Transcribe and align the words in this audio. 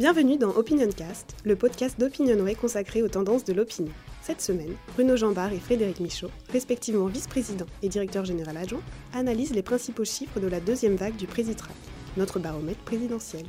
Bienvenue 0.00 0.38
dans 0.38 0.56
OpinionCast, 0.56 1.36
le 1.44 1.56
podcast 1.56 2.00
d'Opinionway 2.00 2.54
consacré 2.54 3.02
aux 3.02 3.08
tendances 3.08 3.44
de 3.44 3.52
l'opinion. 3.52 3.92
Cette 4.22 4.40
semaine, 4.40 4.74
Bruno 4.94 5.14
Jambard 5.14 5.52
et 5.52 5.58
Frédéric 5.58 6.00
Michaud, 6.00 6.30
respectivement 6.50 7.04
vice-président 7.04 7.66
et 7.82 7.90
directeur 7.90 8.24
général 8.24 8.56
adjoint, 8.56 8.80
analysent 9.12 9.52
les 9.52 9.62
principaux 9.62 10.06
chiffres 10.06 10.40
de 10.40 10.46
la 10.46 10.58
deuxième 10.58 10.96
vague 10.96 11.16
du 11.16 11.26
Présitrac, 11.26 11.74
notre 12.16 12.38
baromètre 12.38 12.80
présidentiel. 12.80 13.44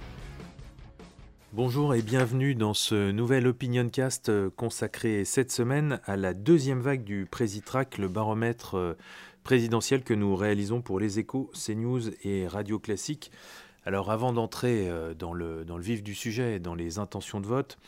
Bonjour 1.53 1.95
et 1.95 2.01
bienvenue 2.01 2.53
dans 2.53 2.73
ce 2.73 3.11
nouvel 3.11 3.47
OpinionCast 3.47 4.27
euh, 4.27 4.49
consacré 4.53 5.23
cette 5.23 5.53
semaine 5.53 6.01
à 6.03 6.17
la 6.17 6.33
deuxième 6.33 6.81
vague 6.81 7.05
du 7.05 7.27
Présitrac, 7.31 7.97
le 7.97 8.09
baromètre 8.09 8.75
euh, 8.75 8.97
présidentiel 9.45 10.03
que 10.03 10.13
nous 10.13 10.35
réalisons 10.35 10.81
pour 10.81 10.99
les 10.99 11.17
échos, 11.17 11.49
CNews 11.53 12.09
et 12.25 12.45
Radio 12.45 12.77
Classique. 12.77 13.31
Alors 13.83 14.11
avant 14.11 14.31
d'entrer 14.31 14.89
euh, 14.89 15.15
dans 15.15 15.33
le, 15.33 15.65
vif 15.79 16.03
du 16.03 16.13
sujet, 16.13 16.59
dans 16.59 16.75
les 16.75 16.99
intentions 16.99 17.39
de 17.39 17.47
vote, 17.47 17.79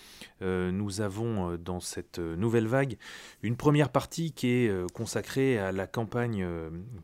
euh, 0.41 0.71
nous 0.71 1.01
avons 1.01 1.51
euh, 1.51 1.57
dans 1.57 1.79
cette 1.79 2.17
nouvelle 2.17 2.65
vague 2.65 2.97
une 3.43 3.55
première 3.55 3.89
partie 3.89 4.31
qui 4.31 4.47
est 4.47 4.91
consacrée 4.93 5.59
à 5.59 5.71
la 5.71 5.85
campagne 5.85 6.47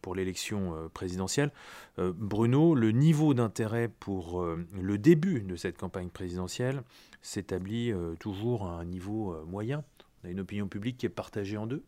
pour 0.02 0.15
l'élection 0.15 0.89
présidentielle. 0.93 1.52
Bruno, 1.98 2.75
le 2.75 2.91
niveau 2.91 3.34
d'intérêt 3.34 3.89
pour 3.89 4.43
le 4.43 4.98
début 4.98 5.41
de 5.41 5.55
cette 5.55 5.77
campagne 5.77 6.09
présidentielle 6.09 6.84
s'établit 7.21 7.93
toujours 8.20 8.67
à 8.67 8.79
un 8.79 8.85
niveau 8.85 9.35
moyen. 9.45 9.84
On 10.23 10.27
a 10.27 10.31
une 10.31 10.40
opinion 10.40 10.67
publique 10.67 10.98
qui 10.98 11.05
est 11.05 11.09
partagée 11.09 11.57
en 11.57 11.67
deux. 11.67 11.84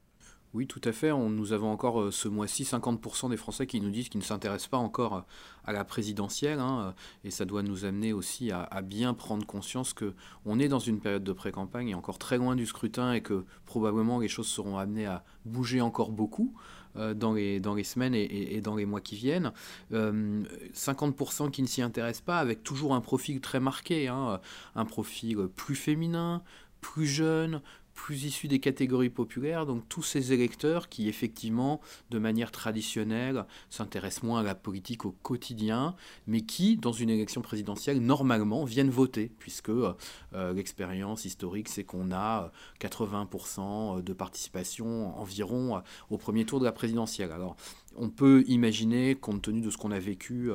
Oui, 0.54 0.68
tout 0.68 0.82
à 0.84 0.92
fait. 0.92 1.12
nous 1.12 1.54
avons 1.54 1.72
encore 1.72 2.02
euh, 2.02 2.12
ce 2.12 2.28
mois-ci 2.28 2.64
50% 2.64 3.30
des 3.30 3.38
Français 3.38 3.66
qui 3.68 3.80
nous 3.80 3.90
disent 3.90 4.10
qu'ils 4.10 4.20
ne 4.20 4.26
s'intéressent 4.26 4.68
pas 4.68 4.78
encore 4.78 5.16
euh, 5.16 5.22
à 5.64 5.72
la 5.72 5.86
présidentielle. 5.86 6.60
Hein, 6.60 6.88
euh, 6.88 6.92
et 7.24 7.32
ça 7.32 7.46
doit 7.46 7.64
nous 7.64 7.86
amener 7.86 8.12
aussi 8.12 8.52
à, 8.52 8.82
bien 8.82 9.14
prendre 9.14 9.46
conscience 9.46 9.94
qu'on 9.94 10.60
est 10.60 10.68
dans 10.68 10.80
une 10.80 11.00
période 11.00 11.24
de 11.24 11.32
pré-campagne 11.32 11.90
et 11.90 11.96
encore 11.96 12.18
très 12.18 12.38
loin 12.38 12.58
du 12.58 12.66
scrutin 12.66 13.14
et 13.14 13.22
que 13.22 13.46
probablement 13.66 14.20
les 14.20 14.28
choses 14.28 14.48
seront 14.48 14.78
amenées 14.78 15.06
à 15.06 15.24
bouger 15.46 15.80
encore 15.80 16.12
beaucoup. 16.12 16.54
dans, 16.96 17.32
les, 17.32 17.62
dans 17.62 17.74
les 17.74 17.86
semaines 17.86 18.14
et, 18.14 18.60
dans 18.60 18.76
les 18.76 18.86
mois 18.86 19.00
qui 19.00 19.16
viennent. 19.16 19.54
50% 19.94 21.50
qui 21.50 21.62
ne 21.62 21.68
s'y 21.68 21.82
intéressent 21.82 22.26
pas, 22.26 22.40
avec 22.40 22.64
toujours 22.64 22.94
un 22.94 23.00
profil 23.00 23.40
très 23.40 23.62
marqué, 23.62 24.10
hein, 24.10 24.42
un 24.76 24.84
profil 24.84 25.48
plus 25.56 25.76
féminin, 25.76 26.44
plus 26.82 27.06
jeune, 27.06 27.62
plus 28.02 28.24
issus 28.26 28.48
des 28.48 28.60
catégories 28.60 29.12
populaires, 29.12 29.68
donc 29.68 29.88
tous 29.88 30.02
ces 30.02 30.34
électeurs 30.34 30.90
qui 30.90 31.08
effectivement, 31.08 31.82
de 32.10 32.18
manière 32.18 32.50
traditionnelle, 32.50 33.46
s'intéressent 33.70 34.24
moins 34.24 34.40
à 34.40 34.44
la 34.44 34.56
politique 34.56 35.06
au 35.06 35.12
quotidien, 35.12 35.96
mais 36.26 36.42
qui, 36.42 36.78
dans 36.78 36.94
une 36.94 37.12
élection 37.12 37.44
présidentielle, 37.44 38.02
normalement 38.02 38.66
viennent 38.66 38.90
voter, 38.90 39.32
puisque 39.38 39.70
euh, 39.70 39.94
l'expérience 40.32 41.26
historique, 41.26 41.70
c'est 41.70 41.84
qu'on 41.84 42.12
a 42.12 42.52
80% 42.80 44.00
euh, 44.00 44.02
de 44.02 44.14
participation 44.14 45.16
environ 45.20 45.78
euh, 45.78 45.80
au 46.10 46.18
premier 46.18 46.44
tour 46.44 46.60
de 46.60 46.66
la 46.66 46.72
présidentielle. 46.72 47.32
Alors, 47.32 47.56
on 47.96 48.10
peut 48.10 48.44
imaginer, 48.48 49.14
compte 49.14 49.44
tenu 49.44 49.62
de 49.62 49.70
ce 49.70 49.78
qu'on 49.78 49.92
a 49.92 50.00
vécu 50.00 50.50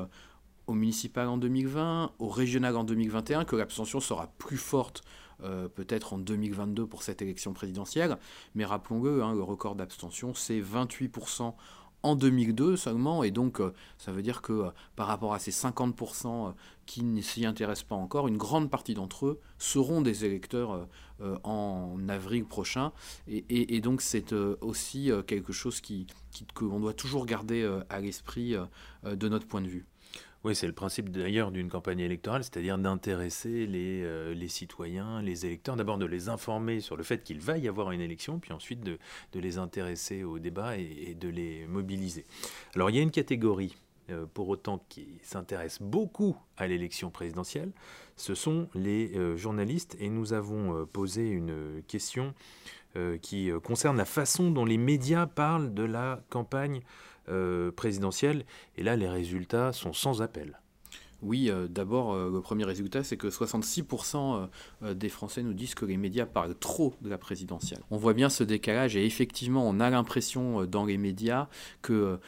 au 0.66 0.74
municipal 0.74 1.28
en 1.28 1.36
2020, 1.36 2.10
au 2.18 2.28
régional 2.28 2.76
en 2.76 2.82
2021, 2.82 3.44
que 3.44 3.54
l'abstention 3.54 4.00
sera 4.00 4.32
plus 4.38 4.56
forte 4.56 5.04
euh, 5.42 5.68
peut-être 5.68 6.14
en 6.14 6.18
2022 6.18 6.86
pour 6.86 7.02
cette 7.02 7.20
élection 7.20 7.52
présidentielle. 7.52 8.16
Mais 8.54 8.64
rappelons-le, 8.64 9.22
hein, 9.22 9.34
le 9.34 9.42
record 9.42 9.74
d'abstention, 9.74 10.32
c'est 10.34 10.60
28% 10.60 11.54
en 12.02 12.14
2002 12.14 12.76
seulement, 12.76 13.22
et 13.22 13.30
donc 13.30 13.60
euh, 13.60 13.72
ça 13.98 14.12
veut 14.12 14.22
dire 14.22 14.40
que 14.40 14.52
euh, 14.52 14.70
par 14.94 15.08
rapport 15.08 15.34
à 15.34 15.38
ces 15.38 15.50
50% 15.50 16.54
qui 16.86 17.02
ne 17.02 17.20
s'y 17.20 17.44
intéressent 17.44 17.88
pas 17.88 17.96
encore, 17.96 18.28
une 18.28 18.36
grande 18.38 18.70
partie 18.70 18.94
d'entre 18.94 19.26
eux 19.26 19.40
seront 19.58 20.00
des 20.00 20.24
électeurs 20.24 20.86
en 21.42 21.96
avril 22.08 22.44
prochain, 22.44 22.92
et, 23.26 23.80
donc 23.80 24.02
c'est 24.02 24.32
aussi 24.60 25.10
quelque 25.26 25.52
chose 25.52 25.80
qui, 25.80 26.06
doit 26.60 26.92
toujours 26.92 27.26
garder 27.26 27.68
à 27.88 28.00
l'esprit 28.00 28.54
de 29.02 29.28
notre 29.28 29.48
point 29.48 29.62
de 29.62 29.68
vue. 29.68 29.86
Oui, 30.44 30.54
c'est 30.54 30.66
le 30.66 30.72
principe 30.72 31.10
d'ailleurs 31.10 31.50
d'une 31.50 31.68
campagne 31.68 32.00
électorale, 32.00 32.44
c'est-à-dire 32.44 32.78
d'intéresser 32.78 33.66
euh, 33.68 34.34
les, 34.34 34.48
citoyens, 34.48 35.20
les 35.22 35.44
électeurs, 35.46 35.76
d'abord 35.76 35.98
de 35.98 36.06
les 36.06 36.28
informer 36.28 36.80
sur 36.80 36.96
le 36.96 37.02
fait 37.02 37.24
qu'il 37.24 37.40
va 37.40 37.58
y 37.58 37.68
avoir 37.68 37.90
une 37.90 38.00
élection, 38.00 38.38
puis 38.38 38.52
ensuite 38.52 38.80
de, 38.80 38.98
les 39.34 39.58
intéresser 39.58 40.22
au 40.22 40.38
débat 40.38 40.76
et, 40.76 41.16
de 41.18 41.28
les 41.28 41.66
mobiliser. 41.66 42.24
Alors 42.74 42.90
il 42.90 42.96
y 42.96 42.98
a 42.98 43.02
une 43.02 43.10
catégorie, 43.10 43.76
euh, 44.10 44.26
pour 44.34 44.48
autant, 44.48 44.84
qui 44.88 45.06
s'intéresse 45.22 45.82
beaucoup 45.82 46.36
à 46.56 46.68
l'élection 46.68 47.10
présidentielle, 47.10 47.72
ce 48.14 48.34
sont 48.34 48.68
les 48.74 49.16
euh, 49.16 49.36
journalistes, 49.36 49.96
et 49.98 50.08
nous 50.08 50.32
avons 50.32 50.86
posé 50.86 51.28
une 51.28 51.82
question 51.88 52.34
qui 53.20 53.50
concerne 53.62 53.98
la 53.98 54.06
façon 54.06 54.50
dont 54.50 54.64
les 54.64 54.78
médias 54.78 55.26
parlent 55.26 55.74
de 55.74 55.82
la 55.82 56.22
campagne 56.30 56.80
présidentielle. 57.76 58.44
Et 58.76 58.82
là, 58.82 58.96
les 58.96 59.08
résultats 59.08 59.72
sont 59.72 59.92
sans 59.92 60.22
appel. 60.22 60.60
Oui, 61.22 61.50
euh, 61.50 61.66
d'abord, 61.68 62.12
euh, 62.12 62.30
le 62.30 62.40
premier 62.40 62.64
résultat, 62.64 63.02
c'est 63.02 63.16
que 63.16 63.28
66% 63.28 64.48
des 64.94 65.08
Français 65.08 65.42
nous 65.42 65.54
disent 65.54 65.74
que 65.74 65.84
les 65.84 65.96
médias 65.96 66.26
parlent 66.26 66.54
trop 66.54 66.94
de 67.00 67.08
la 67.08 67.18
présidentielle. 67.18 67.80
On 67.90 67.96
voit 67.96 68.12
bien 68.12 68.28
ce 68.28 68.44
décalage 68.44 68.96
et 68.96 69.04
effectivement, 69.04 69.66
on 69.66 69.80
a 69.80 69.90
l'impression 69.90 70.64
dans 70.66 70.84
les 70.84 70.98
médias 70.98 71.48
que 71.82 72.18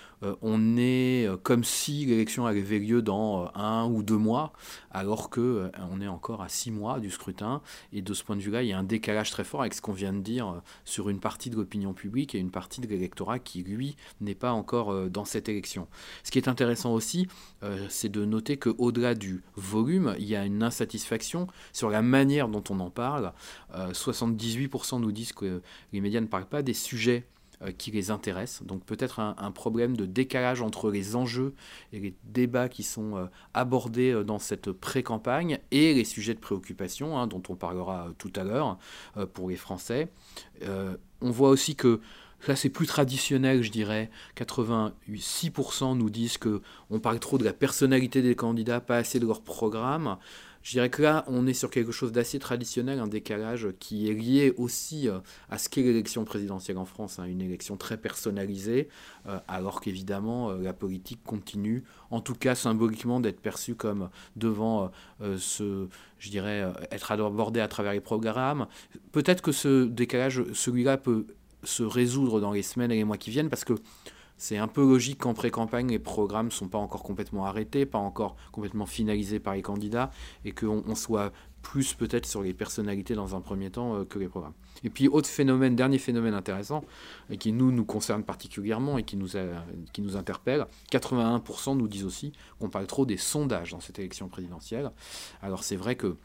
on 0.42 0.76
est 0.76 1.28
comme 1.42 1.64
si 1.64 2.06
l'élection 2.06 2.46
avait 2.46 2.78
lieu 2.78 3.02
dans 3.02 3.50
un 3.54 3.86
ou 3.86 4.02
deux 4.02 4.16
mois, 4.16 4.52
alors 4.90 5.30
que 5.30 5.70
on 5.92 6.00
est 6.00 6.08
encore 6.08 6.42
à 6.42 6.48
six 6.48 6.70
mois 6.70 7.00
du 7.00 7.10
scrutin. 7.10 7.62
Et 7.92 8.02
de 8.02 8.14
ce 8.14 8.24
point 8.24 8.36
de 8.36 8.40
vue-là, 8.40 8.62
il 8.62 8.68
y 8.68 8.72
a 8.72 8.78
un 8.78 8.84
décalage 8.84 9.30
très 9.30 9.44
fort 9.44 9.60
avec 9.60 9.74
ce 9.74 9.82
qu'on 9.82 9.92
vient 9.92 10.12
de 10.12 10.20
dire 10.20 10.60
sur 10.84 11.08
une 11.08 11.20
partie 11.20 11.50
de 11.50 11.56
l'opinion 11.56 11.92
publique 11.92 12.34
et 12.34 12.38
une 12.38 12.50
partie 12.50 12.80
de 12.80 12.86
l'électorat 12.86 13.38
qui, 13.38 13.62
lui, 13.62 13.96
n'est 14.20 14.34
pas 14.34 14.52
encore 14.52 15.08
dans 15.08 15.24
cette 15.24 15.48
élection. 15.48 15.86
Ce 16.24 16.30
qui 16.30 16.38
est 16.38 16.48
intéressant 16.48 16.92
aussi, 16.92 17.28
c'est 17.88 18.10
de 18.10 18.24
noter 18.24 18.56
que 18.56 18.70
au-delà 18.78 19.14
du 19.14 19.42
volume, 19.56 20.14
il 20.18 20.26
y 20.26 20.36
a 20.36 20.44
une 20.44 20.62
insatisfaction 20.62 21.46
sur 21.72 21.90
la 21.90 22.02
manière 22.02 22.48
dont 22.48 22.64
on 22.70 22.80
en 22.80 22.90
parle. 22.90 23.32
78% 23.74 24.96
euh, 24.96 24.98
nous 24.98 25.12
disent 25.12 25.32
que 25.32 25.60
les 25.92 26.00
médias 26.00 26.20
ne 26.20 26.26
parlent 26.26 26.46
pas 26.46 26.62
des 26.62 26.74
sujets 26.74 27.26
euh, 27.62 27.72
qui 27.72 27.90
les 27.90 28.10
intéressent. 28.10 28.66
Donc 28.66 28.84
peut-être 28.84 29.20
un, 29.20 29.50
problème 29.50 29.96
de 29.96 30.06
décalage 30.06 30.62
entre 30.62 30.90
les 30.90 31.16
enjeux 31.16 31.54
et 31.92 32.00
les 32.00 32.14
débats 32.24 32.68
qui 32.68 32.82
sont 32.82 33.16
euh, 33.16 33.26
abordés 33.54 34.24
dans 34.24 34.38
cette 34.38 34.72
pré-campagne 34.72 35.58
et 35.70 35.94
les 35.94 36.04
sujets 36.04 36.34
de 36.34 36.40
préoccupation 36.40 37.18
hein, 37.18 37.26
dont 37.26 37.42
on 37.48 37.56
parlera 37.56 38.08
tout 38.18 38.32
à 38.36 38.44
l'heure 38.44 38.78
pour 39.34 39.50
les 39.50 39.56
Français. 39.56 40.08
on 40.62 41.30
voit 41.30 41.50
aussi 41.50 41.74
que 41.74 42.00
Là, 42.46 42.54
c'est 42.56 42.68
plus 42.68 42.86
traditionnel, 42.86 43.62
je 43.62 43.70
dirais. 43.70 44.10
86% 44.36 45.96
nous 45.96 46.10
disent 46.10 46.38
que 46.38 46.62
on 46.90 47.00
parle 47.00 47.18
trop 47.18 47.36
de 47.36 47.44
la 47.44 47.52
personnalité 47.52 48.22
des 48.22 48.34
candidats, 48.34 48.80
pas 48.80 48.96
assez 48.96 49.18
de 49.18 49.26
leur 49.26 49.42
programme. 49.42 50.18
Je 50.62 50.72
dirais 50.72 50.90
que 50.90 51.00
là, 51.00 51.24
on 51.28 51.46
est 51.46 51.54
sur 51.54 51.70
quelque 51.70 51.92
chose 51.92 52.12
d'assez 52.12 52.38
traditionnel, 52.38 52.98
un 52.98 53.06
décalage 53.06 53.68
qui 53.78 54.10
est 54.10 54.12
lié 54.12 54.52
aussi 54.58 55.08
euh, 55.08 55.18
à 55.48 55.56
ce 55.56 55.68
qu'est 55.68 55.82
l'élection 55.82 56.24
présidentielle 56.24 56.78
en 56.78 56.84
France, 56.84 57.18
hein, 57.18 57.24
une 57.24 57.40
élection 57.40 57.76
très 57.78 57.96
personnalisée, 57.96 58.88
euh, 59.28 59.38
alors 59.48 59.80
qu'évidemment, 59.80 60.50
euh, 60.50 60.60
la 60.60 60.72
politique 60.72 61.22
continue, 61.24 61.84
en 62.10 62.20
tout 62.20 62.34
cas 62.34 62.54
symboliquement, 62.54 63.20
d'être 63.20 63.40
perçue 63.40 63.76
comme 63.76 64.10
devant 64.36 64.90
ce, 65.38 65.88
je 66.18 66.30
dirais, 66.30 66.70
être 66.90 67.12
abordée 67.12 67.60
à 67.60 67.68
travers 67.68 67.92
les 67.92 68.00
programmes. 68.00 68.66
Peut-être 69.12 69.42
que 69.42 69.52
ce 69.52 69.84
décalage, 69.84 70.42
celui-là 70.52 70.96
peut 70.96 71.26
se 71.68 71.82
résoudre 71.82 72.40
dans 72.40 72.52
les 72.52 72.62
semaines 72.62 72.90
et 72.90 72.96
les 72.96 73.04
mois 73.04 73.18
qui 73.18 73.30
viennent 73.30 73.50
parce 73.50 73.64
que 73.64 73.74
c'est 74.38 74.56
un 74.56 74.68
peu 74.68 74.82
logique 74.82 75.18
qu'en 75.18 75.34
pré-campagne, 75.34 75.88
les 75.88 75.98
programmes 75.98 76.46
ne 76.46 76.52
sont 76.52 76.68
pas 76.68 76.78
encore 76.78 77.02
complètement 77.02 77.44
arrêtés, 77.44 77.86
pas 77.86 77.98
encore 77.98 78.36
complètement 78.52 78.86
finalisés 78.86 79.40
par 79.40 79.54
les 79.54 79.62
candidats, 79.62 80.12
et 80.44 80.52
qu'on 80.52 80.94
soit 80.94 81.32
plus 81.60 81.92
peut-être 81.94 82.24
sur 82.24 82.40
les 82.40 82.54
personnalités 82.54 83.14
dans 83.14 83.34
un 83.34 83.40
premier 83.40 83.68
temps 83.68 83.96
euh, 83.96 84.04
que 84.04 84.20
les 84.20 84.28
programmes. 84.28 84.52
Et 84.84 84.90
puis, 84.90 85.08
autre 85.08 85.28
phénomène, 85.28 85.74
dernier 85.74 85.98
phénomène 85.98 86.34
intéressant, 86.34 86.84
et 87.30 87.36
qui 87.36 87.50
nous, 87.50 87.72
nous 87.72 87.84
concerne 87.84 88.22
particulièrement 88.22 88.96
et 88.96 89.02
qui 89.02 89.16
nous, 89.16 89.30
qui 89.92 90.02
nous 90.02 90.16
interpelle, 90.16 90.66
81% 90.92 91.76
nous 91.76 91.88
disent 91.88 92.04
aussi 92.04 92.32
qu'on 92.60 92.70
parle 92.70 92.86
trop 92.86 93.04
des 93.04 93.16
sondages 93.16 93.72
dans 93.72 93.80
cette 93.80 93.98
élection 93.98 94.28
présidentielle. 94.28 94.92
Alors 95.42 95.64
c'est 95.64 95.76
vrai 95.76 95.96
que 95.96 96.16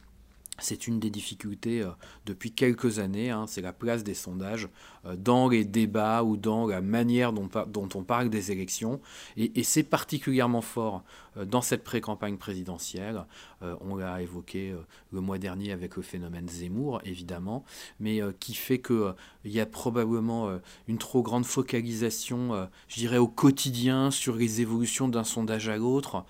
c'est 0.59 0.87
une 0.87 0.99
des 0.99 1.09
difficultés 1.09 1.81
euh, 1.81 1.89
depuis 2.25 2.51
quelques 2.51 2.99
années, 2.99 3.31
hein, 3.31 3.45
c'est 3.47 3.61
la 3.61 3.73
place 3.73 4.03
des 4.03 4.13
sondages 4.13 4.69
euh, 5.05 5.15
dans 5.15 5.49
les 5.49 5.65
débats 5.65 6.23
ou 6.23 6.37
dans 6.37 6.67
la 6.67 6.81
manière 6.81 7.33
dont, 7.33 7.49
on 7.95 8.03
parle 8.03 8.29
des 8.29 8.51
élections. 8.51 9.01
Et, 9.35 9.63
c'est 9.63 9.83
particulièrement 9.83 10.61
fort 10.61 11.03
dans 11.35 11.61
cette 11.61 11.83
pré-campagne 11.83 12.37
présidentielle. 12.37 13.25
on 13.61 13.95
l'a 13.95 14.21
évoqué 14.21 14.75
le 15.11 15.21
mois 15.21 15.37
dernier 15.37 15.71
avec 15.71 15.95
le 15.95 16.01
phénomène 16.01 16.47
Zemmour, 16.47 17.01
évidemment, 17.05 17.63
mais 17.99 18.21
qui 18.39 18.53
fait 18.53 18.79
qu'il 18.79 19.13
y 19.45 19.59
a 19.59 19.65
probablement 19.65 20.59
une 20.87 20.97
trop 20.97 21.21
grande 21.21 21.45
focalisation, 21.45 22.67
je 22.87 22.95
dirais, 22.95 23.17
au 23.17 23.27
quotidien 23.27 24.11
sur 24.11 24.35
les 24.35 24.61
évolutions 24.61 25.07
d'un 25.07 25.23
sondage 25.23 25.69
à 25.69 25.77
l'autre, 25.77 26.25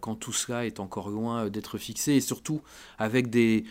quand 0.00 0.14
tout 0.14 0.32
cela 0.32 0.66
est 0.66 0.80
encore 0.80 1.10
loin 1.10 1.48
d'être 1.48 1.78
fixé, 1.78 2.12
et 2.12 2.20
surtout 2.20 2.62
avec 2.98 3.30
des 3.30 3.64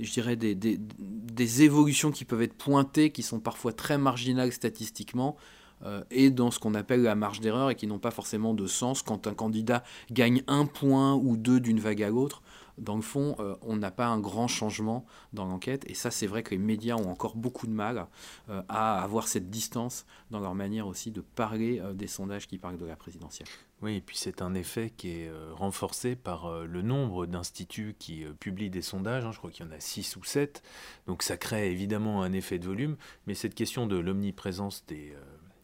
je 0.00 0.10
dirais 0.12 0.36
des, 0.36 0.54
des, 0.54 1.62
évolutions 1.62 2.10
qui 2.10 2.24
peuvent 2.24 2.42
être 2.42 2.54
pointées, 2.54 3.10
qui 3.10 3.22
sont 3.22 3.40
parfois 3.40 3.72
très 3.72 3.98
marginales 3.98 4.52
statistiquement, 4.52 5.36
euh, 5.84 6.02
et 6.10 6.30
dans 6.30 6.50
ce 6.50 6.58
qu'on 6.58 6.74
appelle 6.74 7.02
la 7.02 7.14
marge 7.14 7.40
d'erreur 7.40 7.70
et 7.70 7.74
qui 7.74 7.86
n'ont 7.86 7.98
pas 7.98 8.10
forcément 8.10 8.54
de 8.54 8.66
sens 8.66 9.02
quand 9.02 9.26
un 9.26 9.34
candidat 9.34 9.82
gagne 10.10 10.42
un 10.46 10.66
point 10.66 11.14
ou 11.14 11.36
deux 11.36 11.60
d'une 11.60 11.80
vague 11.80 12.02
à 12.02 12.10
l'autre. 12.10 12.42
Dans 12.78 12.96
le 12.96 13.02
fond, 13.02 13.36
euh, 13.38 13.54
on 13.60 13.76
n'a 13.76 13.90
pas 13.90 14.06
un 14.06 14.18
grand 14.18 14.48
changement 14.48 15.04
dans 15.34 15.44
l'enquête. 15.44 15.84
Et 15.88 15.94
ça, 15.94 16.10
c'est 16.10 16.26
vrai 16.26 16.42
que 16.42 16.50
les 16.50 16.58
médias 16.58 16.96
ont 16.96 17.10
encore 17.10 17.36
beaucoup 17.36 17.66
de 17.66 17.72
mal 17.72 18.06
euh, 18.48 18.62
à 18.68 19.02
avoir 19.02 19.28
cette 19.28 19.50
distance 19.50 20.06
dans 20.30 20.40
leur 20.40 20.54
manière 20.54 20.86
aussi 20.86 21.10
de 21.10 21.20
parler 21.20 21.82
des 21.94 22.06
sondages 22.06 22.46
qui 22.46 22.56
parlent 22.56 22.78
de 22.78 22.86
la 22.86 22.96
présidentielle. 22.96 23.48
Oui, 23.82 23.96
et 23.96 24.00
puis 24.00 24.16
c'est 24.16 24.40
un 24.40 24.54
effet 24.54 24.90
qui 24.96 25.10
est 25.10 25.30
renforcé 25.54 26.16
par 26.16 26.62
le 26.64 26.82
nombre 26.82 27.26
d'instituts 27.26 27.94
qui 27.98 28.24
publient 28.40 28.70
des 28.70 28.80
sondages. 28.80 29.24
Hein. 29.24 29.32
je 29.32 29.38
crois 29.38 29.50
qu'il 29.50 29.66
y 29.66 29.68
en 29.68 29.72
a 29.72 29.80
6 29.80 30.16
ou 30.16 30.24
7. 30.24 30.62
Donc 31.06 31.22
ça 31.22 31.36
crée 31.36 31.70
évidemment 31.70 32.22
un 32.22 32.32
effet 32.32 32.58
de 32.58 32.66
volume. 32.66 32.96
Mais 33.26 33.34
cette 33.34 33.54
question 33.54 33.86
de 33.86 33.96
l'omniprésence 33.96 34.84
des 34.86 35.14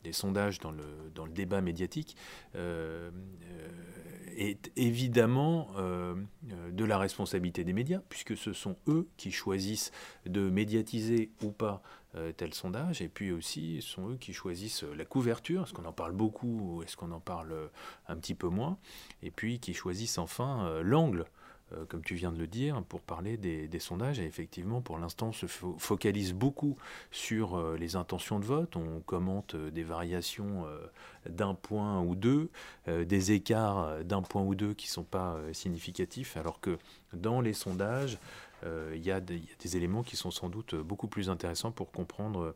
des 0.09 0.13
sondages 0.15 0.59
dans 0.59 0.73
le, 0.73 1.31
débat 1.31 1.61
médiatique 1.61 2.17
euh, 2.57 3.11
euh, 3.43 3.69
est 4.39 4.73
évidemment 4.77 5.69
euh, 5.77 6.15
de 6.73 6.85
la 6.85 6.97
responsabilité 6.97 7.63
des 7.63 7.75
médias, 7.75 8.01
puisque 8.09 8.37
ce 8.37 8.55
sont 8.55 8.77
eux 8.87 9.07
qui 9.19 9.31
choisissent 9.31 9.93
de 10.25 10.49
médiatiser 10.49 11.31
ou 11.43 11.51
pas 11.51 11.83
tel 12.37 12.55
sondage, 12.55 13.03
et 13.03 13.09
puis 13.09 13.31
aussi 13.31 13.83
ce 13.83 13.89
sont 13.91 14.11
eux 14.11 14.17
qui 14.17 14.33
choisissent 14.33 14.83
la 14.83 15.05
couverture, 15.05 15.65
est-ce 15.65 15.75
qu'on 15.75 15.85
en 15.85 15.93
parle 15.93 16.13
beaucoup 16.13 16.79
ou 16.79 16.83
est-ce 16.83 16.97
qu'on 16.97 17.13
en 17.13 17.21
parle 17.21 17.55
un 18.09 18.17
petit 18.17 18.35
peu 18.35 18.49
moins, 18.49 18.79
et 19.23 19.31
puis 19.31 19.61
qui 19.61 19.75
choisissent 19.75 20.19
enfin 20.19 20.81
l'angle 20.83 21.27
euh, 21.73 21.85
comme 21.87 22.03
tu 22.03 22.15
viens 22.15 22.33
de 22.33 22.39
le 22.39 22.47
dire, 22.47 22.83
pour 22.89 23.01
parler 23.01 23.37
des, 23.37 23.79
sondages. 23.79 24.21
Effectivement, 24.21 24.81
pour 24.81 24.99
l'instant, 24.99 25.29
on 25.29 25.33
se 25.33 25.47
focalise 25.47 26.33
beaucoup 26.33 26.77
sur 27.11 27.57
euh, 27.57 27.77
les 27.79 27.97
intentions 27.97 28.39
de 28.41 28.45
vote. 28.45 28.77
On 28.77 29.01
commente 29.01 29.55
euh, 29.55 29.71
des 29.71 29.85
variations 29.85 30.67
d'un 31.29 31.55
point 31.55 32.01
ou 32.01 32.15
deux, 32.15 32.51
des 32.87 33.33
écarts 33.33 34.05
d'un 34.05 34.23
point 34.23 34.43
ou 34.43 34.55
deux 34.55 34.73
qui 34.75 34.87
ne 34.87 34.93
sont 34.93 35.05
pas 35.05 35.37
significatifs, 35.53 36.37
alors 36.37 36.61
que 36.61 36.79
dans 37.13 37.41
les 37.41 37.53
sondages, 37.53 38.19
il 38.65 39.05
y, 39.05 39.11
a 39.11 39.21
des 39.21 39.77
éléments 39.77 40.03
qui 40.03 40.17
sont 40.17 40.31
sans 40.31 40.49
doute 40.49 40.75
beaucoup 40.75 41.07
plus 41.07 41.31
intéressants 41.31 41.71
pour 41.71 41.91
comprendre 41.93 42.55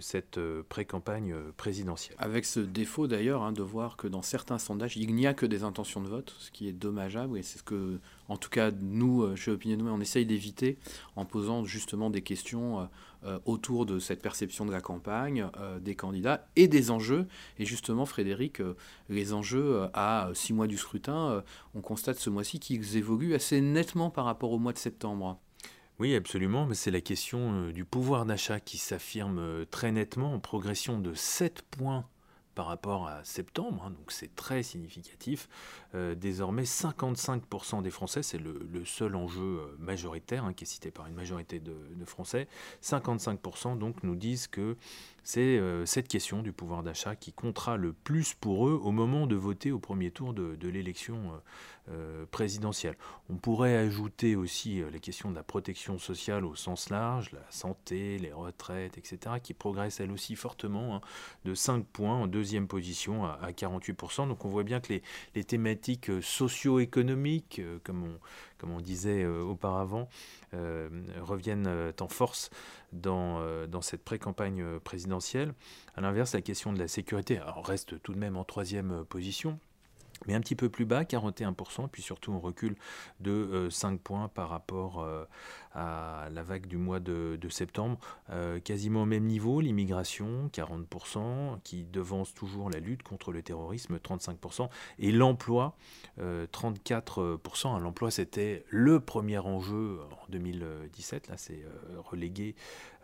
cette 0.00 0.38
pré-campagne 0.68 1.34
présidentielle. 1.56 2.16
Avec 2.18 2.44
ce 2.44 2.60
défaut 2.60 3.06
d'ailleurs 3.06 3.42
hein, 3.42 3.52
de 3.52 3.62
voir 3.62 3.96
que 3.96 4.06
dans 4.06 4.22
certains 4.22 4.58
sondages, 4.58 4.96
il 4.96 5.14
n'y 5.14 5.26
a 5.26 5.34
que 5.34 5.46
des 5.46 5.62
intentions 5.62 6.02
de 6.02 6.08
vote, 6.08 6.34
ce 6.38 6.50
qui 6.50 6.68
est 6.68 6.72
dommageable, 6.72 7.38
et 7.38 7.42
c'est 7.42 7.58
ce 7.58 7.62
que 7.62 7.98
en 8.28 8.36
tout 8.36 8.50
cas, 8.50 8.70
nous, 8.70 9.22
euh, 9.22 9.36
chez 9.36 9.50
Opinion 9.50 9.78
on 9.88 10.00
essaye 10.00 10.26
d'éviter 10.26 10.76
en 11.16 11.24
posant 11.24 11.64
justement 11.64 12.10
des 12.10 12.20
questions 12.20 12.80
euh, 12.80 12.82
euh, 12.82 12.86
autour 13.44 13.86
de 13.86 13.98
cette 13.98 14.22
perception 14.22 14.64
de 14.64 14.72
la 14.72 14.80
campagne, 14.80 15.48
des 15.80 15.94
candidats 15.94 16.46
et 16.56 16.68
des 16.68 16.90
enjeux. 16.90 17.26
Et 17.58 17.64
justement, 17.64 18.06
Frédéric, 18.06 18.62
les 19.08 19.32
enjeux 19.32 19.88
à 19.94 20.30
six 20.34 20.52
mois 20.52 20.66
du 20.66 20.76
scrutin, 20.76 21.42
on 21.74 21.80
constate 21.80 22.18
ce 22.18 22.30
mois-ci 22.30 22.60
qu'ils 22.60 22.96
évoluent 22.96 23.34
assez 23.34 23.60
nettement 23.60 24.10
par 24.10 24.24
rapport 24.24 24.52
au 24.52 24.58
mois 24.58 24.72
de 24.72 24.78
septembre. 24.78 25.40
Oui, 25.98 26.14
absolument, 26.14 26.64
mais 26.64 26.76
c'est 26.76 26.92
la 26.92 27.00
question 27.00 27.70
du 27.70 27.84
pouvoir 27.84 28.24
d'achat 28.24 28.60
qui 28.60 28.78
s'affirme 28.78 29.66
très 29.66 29.90
nettement 29.90 30.32
en 30.32 30.38
progression 30.38 31.00
de 31.00 31.12
7 31.12 31.62
points 31.62 32.04
par 32.58 32.66
rapport 32.66 33.06
à 33.06 33.22
septembre, 33.22 33.84
hein, 33.86 33.90
donc 33.90 34.10
c'est 34.10 34.34
très 34.34 34.64
significatif. 34.64 35.48
Euh, 35.94 36.16
désormais, 36.16 36.64
55% 36.64 37.82
des 37.82 37.90
Français, 37.90 38.24
c'est 38.24 38.38
le, 38.38 38.84
seul 38.84 39.14
enjeu 39.14 39.60
euh, 39.60 39.76
majoritaire 39.78 40.44
hein, 40.44 40.52
qui 40.52 40.64
est 40.64 40.66
cité 40.66 40.90
par 40.90 41.06
une 41.06 41.14
majorité 41.14 41.60
de, 41.60 41.72
Français, 42.04 42.48
55% 42.82 43.78
donc 43.78 44.02
nous 44.02 44.16
disent 44.16 44.48
que 44.48 44.76
c'est 45.22 45.40
euh, 45.40 45.86
cette 45.86 46.08
question 46.08 46.42
du 46.42 46.52
pouvoir 46.52 46.82
d'achat 46.82 47.14
qui 47.14 47.32
comptera 47.32 47.76
le 47.76 47.92
plus 47.92 48.34
pour 48.34 48.68
eux 48.68 48.80
au 48.82 48.90
moment 48.90 49.28
de 49.28 49.36
voter 49.36 49.70
au 49.70 49.78
premier 49.78 50.10
tour 50.10 50.34
de, 50.34 50.68
l'élection 50.68 51.30
euh, 51.90 52.08
euh, 52.08 52.26
présidentielle. 52.30 52.96
On 53.30 53.36
pourrait 53.36 53.76
ajouter 53.76 54.36
aussi 54.36 54.82
la 54.92 54.98
question 54.98 55.30
de 55.30 55.34
la 55.34 55.42
protection 55.42 55.98
sociale 55.98 56.44
au 56.44 56.54
sens 56.54 56.90
large, 56.90 57.32
la 57.32 57.44
santé, 57.50 58.18
les 58.18 58.32
retraites, 58.32 58.98
etc., 58.98 59.36
qui 59.42 59.54
progressent 59.54 60.00
elle 60.00 60.12
aussi 60.12 60.36
fortement, 60.36 60.96
hein, 60.96 61.00
de 61.44 61.54
5 61.54 61.84
points 61.86 62.14
en 62.14 62.26
deuxième 62.26 62.68
position 62.68 63.24
à, 63.24 63.50
48%. 63.50 64.28
Donc 64.28 64.44
on 64.44 64.48
voit 64.48 64.62
bien 64.62 64.80
que 64.80 64.92
les, 64.92 65.02
les 65.34 65.44
thématiques 65.44 66.10
socio-économiques, 66.22 67.60
comme 67.84 68.04
on, 68.04 68.18
comme 68.58 68.70
on 68.70 68.80
disait 68.80 69.26
auparavant, 69.26 70.08
reviennent 70.52 71.92
en 72.00 72.08
force 72.08 72.50
dans, 72.92 73.66
dans 73.66 73.82
cette 73.82 74.04
pré-campagne 74.04 74.78
présidentielle 74.80 75.54
a 75.98 76.00
l'inverse, 76.00 76.32
la 76.34 76.42
question 76.42 76.72
de 76.72 76.78
la 76.78 76.88
sécurité 76.88 77.40
reste 77.64 78.00
tout 78.02 78.14
de 78.14 78.18
même 78.18 78.36
en 78.36 78.44
troisième 78.44 78.92
euh, 78.92 79.04
position 79.04 79.58
mais 80.26 80.34
un 80.34 80.40
petit 80.40 80.54
peu 80.54 80.68
plus 80.68 80.84
bas, 80.84 81.04
41%, 81.04 81.88
puis 81.88 82.02
surtout 82.02 82.32
on 82.32 82.40
recule 82.40 82.76
de 83.20 83.68
5 83.70 83.92
euh, 83.92 83.98
points 84.02 84.28
par 84.28 84.48
rapport 84.48 85.00
euh, 85.00 85.24
à 85.74 86.28
la 86.32 86.42
vague 86.42 86.66
du 86.66 86.76
mois 86.76 87.00
de, 87.00 87.38
septembre. 87.50 87.98
quasiment 88.64 89.02
au 89.02 89.06
même 89.06 89.24
niveau, 89.24 89.60
l'immigration, 89.60 90.50
40%, 90.52 91.60
qui 91.62 91.84
devance 91.84 92.34
toujours 92.34 92.68
la 92.68 92.78
lutte 92.78 93.02
contre 93.02 93.32
le 93.32 93.42
terrorisme, 93.42 93.96
35%, 93.96 94.68
et 94.98 95.12
l'emploi, 95.12 95.76
34%. 96.20 97.80
L'emploi, 97.80 98.10
c'était 98.10 98.64
le 98.68 99.00
premier 99.00 99.38
enjeu 99.38 100.00
en 100.10 100.30
2017, 100.30 101.28
là 101.28 101.36
c'est 101.38 101.64
relégué, 102.04 102.54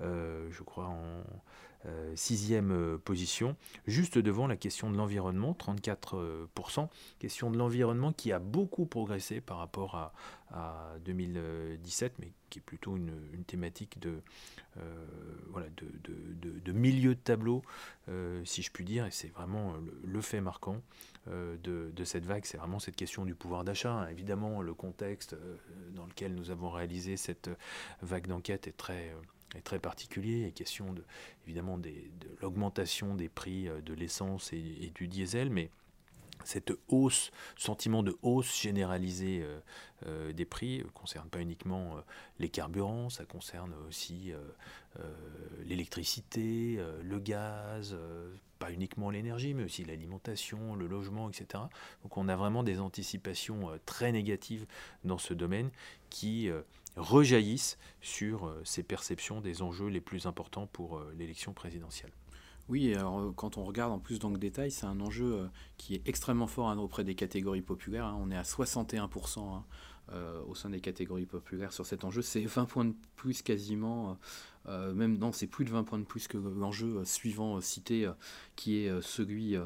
je 0.00 0.62
crois, 0.62 0.86
en 0.86 1.24
euh, 1.73 1.73
sixième 2.14 2.72
euh, 2.72 2.98
position, 2.98 3.56
juste 3.86 4.18
devant 4.18 4.46
la 4.46 4.56
question 4.56 4.90
de 4.90 4.96
l'environnement, 4.96 5.56
34%. 5.58 6.88
Question 7.18 7.50
de 7.50 7.58
l'environnement 7.58 8.12
qui 8.12 8.32
a 8.32 8.38
beaucoup 8.38 8.86
progressé 8.86 9.40
par 9.40 9.58
rapport 9.58 9.96
à, 9.96 10.12
2017, 11.04 12.12
mais 12.20 12.30
qui 12.48 12.60
est 12.60 12.62
plutôt 12.62 12.96
une, 12.96 13.10
thématique 13.44 13.98
de, 13.98 14.20
euh, 14.76 15.06
voilà, 15.50 15.66
de, 15.74 16.72
milieu 16.72 17.16
de 17.16 17.20
tableau, 17.20 17.62
si 18.44 18.62
je 18.62 18.70
puis 18.70 18.84
dire, 18.84 19.04
et 19.04 19.10
c'est 19.10 19.32
vraiment 19.32 19.74
le, 20.04 20.20
fait 20.20 20.40
marquant 20.40 20.80
de, 21.26 22.04
cette 22.04 22.24
vague, 22.24 22.44
c'est 22.44 22.56
vraiment 22.58 22.78
cette 22.78 22.94
question 22.94 23.24
du 23.24 23.34
pouvoir 23.34 23.64
d'achat. 23.64 24.06
Évidemment, 24.12 24.62
le 24.62 24.74
contexte 24.74 25.36
dans 25.96 26.06
lequel 26.06 26.36
nous 26.36 26.52
avons 26.52 26.70
réalisé 26.70 27.16
cette 27.16 27.50
vague 28.00 28.28
d'enquête 28.28 28.68
est 28.68 28.76
très 28.76 29.12
est 29.56 29.62
très 29.62 29.78
particulier. 29.78 30.46
Il 30.46 30.52
question 30.52 30.92
de, 30.92 31.04
évidemment 31.46 31.78
de 31.78 31.90
l'augmentation 32.40 33.14
des 33.14 33.28
prix 33.28 33.68
euh, 33.68 33.80
de 33.80 33.94
l'essence 33.94 34.52
et, 34.52 34.90
du 34.94 35.08
diesel, 35.08 35.50
mais 35.50 35.70
cette 36.44 36.72
hausse, 36.88 37.30
sentiment 37.56 38.02
de 38.02 38.16
hausse 38.22 38.60
généralisée 38.60 39.40
euh, 39.42 39.60
euh, 40.06 40.32
des 40.32 40.44
prix 40.44 40.78
ne 40.78 40.84
concerne 40.90 41.28
pas 41.28 41.40
uniquement 41.40 41.96
les 42.38 42.48
carburants, 42.48 43.08
ça 43.08 43.24
concerne 43.24 43.72
aussi 43.88 44.32
l'électricité, 45.64 46.78
le 47.02 47.18
gaz, 47.18 47.96
pas 48.58 48.70
uniquement 48.70 49.08
l'énergie, 49.10 49.54
mais 49.54 49.64
aussi 49.64 49.84
l'alimentation, 49.84 50.74
le 50.74 50.86
logement, 50.86 51.30
etc. 51.30 51.64
Donc 52.02 52.16
on 52.18 52.28
a 52.28 52.36
vraiment 52.36 52.62
des 52.62 52.80
anticipations 52.80 53.70
très 53.86 54.12
négatives 54.12 54.66
dans 55.04 55.18
ce 55.18 55.32
domaine 55.32 55.70
qui 56.10 56.50
rejaillissent 56.96 57.78
sur 58.00 58.46
euh, 58.46 58.60
ces 58.64 58.82
perceptions 58.82 59.40
des 59.40 59.62
enjeux 59.62 59.88
les 59.88 60.00
plus 60.00 60.26
importants 60.26 60.66
pour 60.66 60.98
euh, 60.98 61.12
l'élection 61.16 61.52
présidentielle. 61.52 62.12
Oui, 62.68 62.94
alors 62.94 63.20
euh, 63.20 63.32
quand 63.34 63.58
on 63.58 63.64
regarde 63.64 63.92
en 63.92 63.98
plus 63.98 64.18
dans 64.18 64.30
le 64.30 64.38
détail, 64.38 64.70
c'est 64.70 64.86
un 64.86 65.00
enjeu 65.00 65.48
qui 65.76 65.94
est 65.94 66.02
extrêmement 66.06 66.46
fort 66.46 66.68
hein, 66.68 66.78
auprès 66.78 67.04
des 67.04 67.14
catégories 67.14 67.62
populaires. 67.62 68.06
Hein. 68.06 68.18
On 68.20 68.30
est 68.30 68.36
à 68.36 68.42
61% 68.42 69.40
hein, 69.40 69.64
au 70.46 70.54
sein 70.54 70.70
des 70.70 70.80
catégories 70.80 71.26
populaires 71.26 71.72
sur 71.72 71.84
cet 71.84 72.04
enjeu. 72.04 72.22
C'est 72.22 72.44
20 72.44 72.66
points 72.66 72.84
de 72.84 72.94
plus 73.16 73.42
quasiment, 73.42 74.18
même 74.68 75.16
non, 75.16 75.32
c'est 75.32 75.46
plus 75.46 75.64
de 75.64 75.70
20 75.70 75.84
points 75.84 75.98
de 75.98 76.04
plus 76.04 76.28
que 76.28 76.36
l'enjeu 76.36 77.02
suivant 77.06 77.58
cité, 77.62 78.10
qui 78.54 78.76
est 78.76 79.00
celui 79.00 79.56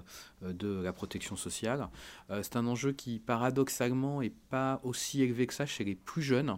de 0.43 0.81
la 0.81 0.93
protection 0.93 1.35
sociale. 1.35 1.89
c'est 2.31 2.55
un 2.55 2.69
enjeu 2.69 2.93
qui 2.93 3.19
paradoxalement 3.19 4.21
n'est 4.21 4.31
pas 4.31 4.81
aussi 4.85 5.23
élevé 5.23 5.49
que 5.49 5.55
ça 5.55 5.67
chez 5.67 5.83
les 5.83 5.97
plus 5.97 6.23
jeunes. 6.23 6.57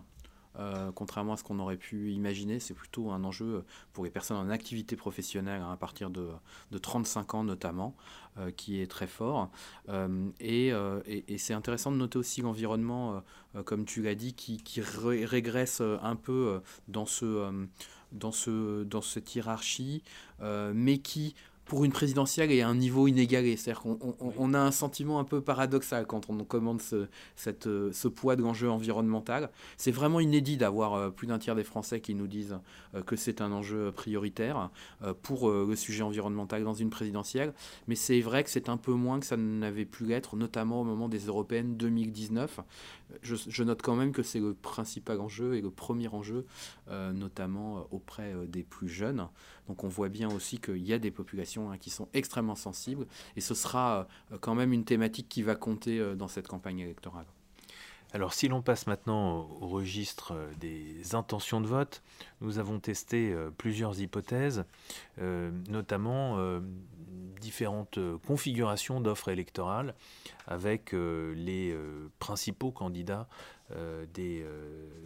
Euh, 0.58 0.90
contrairement 0.92 1.34
à 1.34 1.36
ce 1.36 1.44
qu'on 1.44 1.58
aurait 1.58 1.76
pu 1.76 2.12
imaginer, 2.12 2.58
c'est 2.58 2.74
plutôt 2.74 3.10
un 3.10 3.22
enjeu 3.24 3.64
pour 3.92 4.04
les 4.04 4.10
personnes 4.10 4.36
en 4.36 4.50
activité 4.50 4.96
professionnelle 4.96 5.62
hein, 5.62 5.72
à 5.72 5.76
partir 5.76 6.10
de, 6.10 6.28
35 6.80 7.34
ans 7.34 7.44
notamment, 7.44 7.94
euh, 8.38 8.50
qui 8.50 8.80
est 8.80 8.86
très 8.86 9.06
fort. 9.06 9.50
Euh, 9.88 10.30
et, 10.40 10.72
c'est 11.38 11.54
intéressant 11.54 11.92
de 11.92 11.96
noter 11.96 12.18
aussi 12.18 12.42
l'environnement, 12.42 13.22
comme 13.64 13.84
tu 13.84 14.02
l'as 14.02 14.14
dit, 14.14 14.34
qui, 14.34 14.80
régresse 14.80 15.80
un 15.80 16.16
peu 16.16 16.60
dans, 16.88 17.06
ce, 17.06 17.66
dans, 18.12 18.32
ce, 18.32 18.84
dans 18.84 19.02
cette 19.02 19.34
hiérarchie, 19.34 20.02
mais 20.74 20.98
qui 20.98 21.34
pour 21.70 21.84
une 21.84 21.92
présidentielle 21.92 22.50
et 22.50 22.62
à 22.62 22.68
un 22.68 22.74
niveau 22.74 23.06
inégalé. 23.06 23.56
C'est-à-dire 23.56 23.82
qu'on 23.82 24.54
a 24.54 24.58
un 24.58 24.72
sentiment 24.72 25.20
un 25.20 25.24
peu 25.24 25.40
paradoxal 25.40 26.04
quand 26.04 26.28
on 26.28 26.42
commande 26.42 26.82
ce, 26.82 27.06
cette, 27.36 27.68
euh, 27.68 27.92
ce 27.92 28.08
poids 28.08 28.34
de 28.34 28.42
l'enjeu 28.42 28.68
environnemental. 28.68 29.50
C'est 29.76 29.92
vraiment 29.92 30.18
inédit 30.18 30.56
d'avoir 30.56 30.94
euh, 30.94 31.10
plus 31.10 31.28
d'un 31.28 31.38
tiers 31.38 31.54
des 31.54 31.62
Français 31.62 32.00
qui 32.00 32.16
nous 32.16 32.26
disent 32.26 32.58
euh, 32.96 33.04
que 33.04 33.14
c'est 33.14 33.40
un 33.40 33.52
enjeu 33.52 33.92
prioritaire 33.92 34.70
pour 35.22 35.48
le 35.48 35.76
sujet 35.76 36.02
environnemental 36.02 36.64
dans 36.64 36.74
une 36.74 36.90
présidentielle. 36.90 37.52
Mais 37.86 37.94
c'est 37.94 38.20
vrai 38.20 38.42
que 38.42 38.50
c'est 38.50 38.68
un 38.68 38.76
peu 38.76 38.92
moins 38.92 39.20
que 39.20 39.26
ça 39.26 39.36
n'avait 39.36 39.84
pu 39.84 40.04
l'être, 40.04 40.34
notamment 40.34 40.80
au 40.80 40.84
moment 40.84 41.08
des 41.08 41.26
européennes 41.26 41.76
2019. 41.76 42.60
Je, 43.22 43.36
je 43.36 43.62
note 43.62 43.82
quand 43.82 43.94
même 43.94 44.12
que 44.12 44.22
c'est 44.24 44.40
le 44.40 44.54
principal 44.54 45.20
enjeu 45.20 45.54
et 45.54 45.60
le 45.60 45.70
premier 45.70 46.08
enjeu, 46.08 46.46
notamment 47.14 47.86
auprès 47.92 48.34
des 48.48 48.64
plus 48.64 48.88
jeunes. 48.88 49.28
Donc 49.70 49.84
on 49.84 49.88
voit 49.88 50.08
bien 50.08 50.28
aussi 50.28 50.58
qu'il 50.58 50.84
y 50.84 50.92
a 50.92 50.98
des 50.98 51.12
populations 51.12 51.70
hein, 51.70 51.78
qui 51.78 51.90
sont 51.90 52.08
extrêmement 52.12 52.56
sensibles 52.56 53.06
et 53.36 53.40
ce 53.40 53.54
sera 53.54 54.08
euh, 54.32 54.38
quand 54.40 54.56
même 54.56 54.72
une 54.72 54.84
thématique 54.84 55.28
qui 55.28 55.44
va 55.44 55.54
compter 55.54 56.00
euh, 56.00 56.16
dans 56.16 56.26
cette 56.26 56.48
campagne 56.48 56.80
électorale. 56.80 57.26
Alors 58.12 58.32
si 58.32 58.48
l'on 58.48 58.62
passe 58.62 58.88
maintenant 58.88 59.48
au 59.60 59.68
registre 59.68 60.32
euh, 60.32 60.50
des 60.58 61.14
intentions 61.14 61.60
de 61.60 61.68
vote, 61.68 62.02
nous 62.40 62.58
avons 62.58 62.80
testé 62.80 63.32
plusieurs 63.58 64.00
hypothèses, 64.00 64.64
notamment 65.68 66.38
différentes 67.40 67.98
configurations 68.26 69.00
d'offres 69.00 69.28
électorales 69.28 69.94
avec 70.48 70.92
les 70.92 71.76
principaux 72.18 72.72
candidats 72.72 73.28
des, 74.14 74.44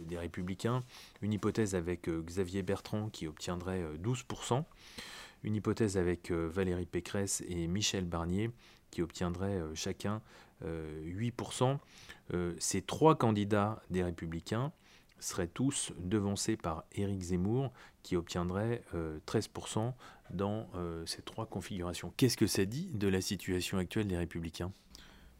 des, 0.05 0.17
républicains. 0.17 0.83
Une 1.21 1.33
hypothèse 1.33 1.75
avec 1.75 2.09
Xavier 2.09 2.63
Bertrand 2.63 3.09
qui 3.09 3.27
obtiendrait 3.27 3.83
12%, 4.01 4.63
une 5.43 5.55
hypothèse 5.55 5.97
avec 5.97 6.31
Valérie 6.31 6.85
Pécresse 6.85 7.43
et 7.47 7.67
Michel 7.67 8.05
Barnier 8.05 8.51
qui 8.91 9.01
obtiendraient 9.01 9.61
chacun 9.73 10.21
8%. 10.63 11.77
ces 12.59 12.81
trois 12.81 13.15
candidats 13.15 13.81
des 13.89 14.03
républicains 14.03 14.71
seraient 15.19 15.47
tous 15.47 15.91
devancés 15.99 16.57
par 16.57 16.83
Éric 16.93 17.21
Zemmour 17.21 17.71
qui 18.03 18.15
obtiendrait 18.15 18.83
13% 19.27 19.93
dans 20.31 20.67
ces 21.05 21.21
trois 21.21 21.45
configurations. 21.45 22.13
Qu'est-ce 22.17 22.37
que 22.37 22.47
ça 22.47 22.65
dit 22.65 22.89
de 22.93 23.07
la 23.07 23.21
situation 23.21 23.77
actuelle 23.77 24.07
des 24.07 24.17
républicains? 24.17 24.71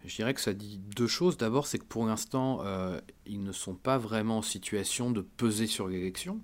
Je 0.05 0.15
dirais 0.15 0.33
que 0.33 0.41
ça 0.41 0.53
dit 0.53 0.79
deux 0.95 1.07
choses. 1.07 1.37
D'abord, 1.37 1.67
c'est 1.67 1.79
que 1.79 1.85
pour 1.85 2.05
l'instant, 2.05 2.61
euh, 2.63 2.99
ils 3.25 3.43
ne 3.43 3.51
sont 3.51 3.75
pas 3.75 3.97
vraiment 3.97 4.39
en 4.39 4.41
situation 4.41 5.11
de 5.11 5.21
peser 5.21 5.67
sur 5.67 5.87
l'élection. 5.87 6.41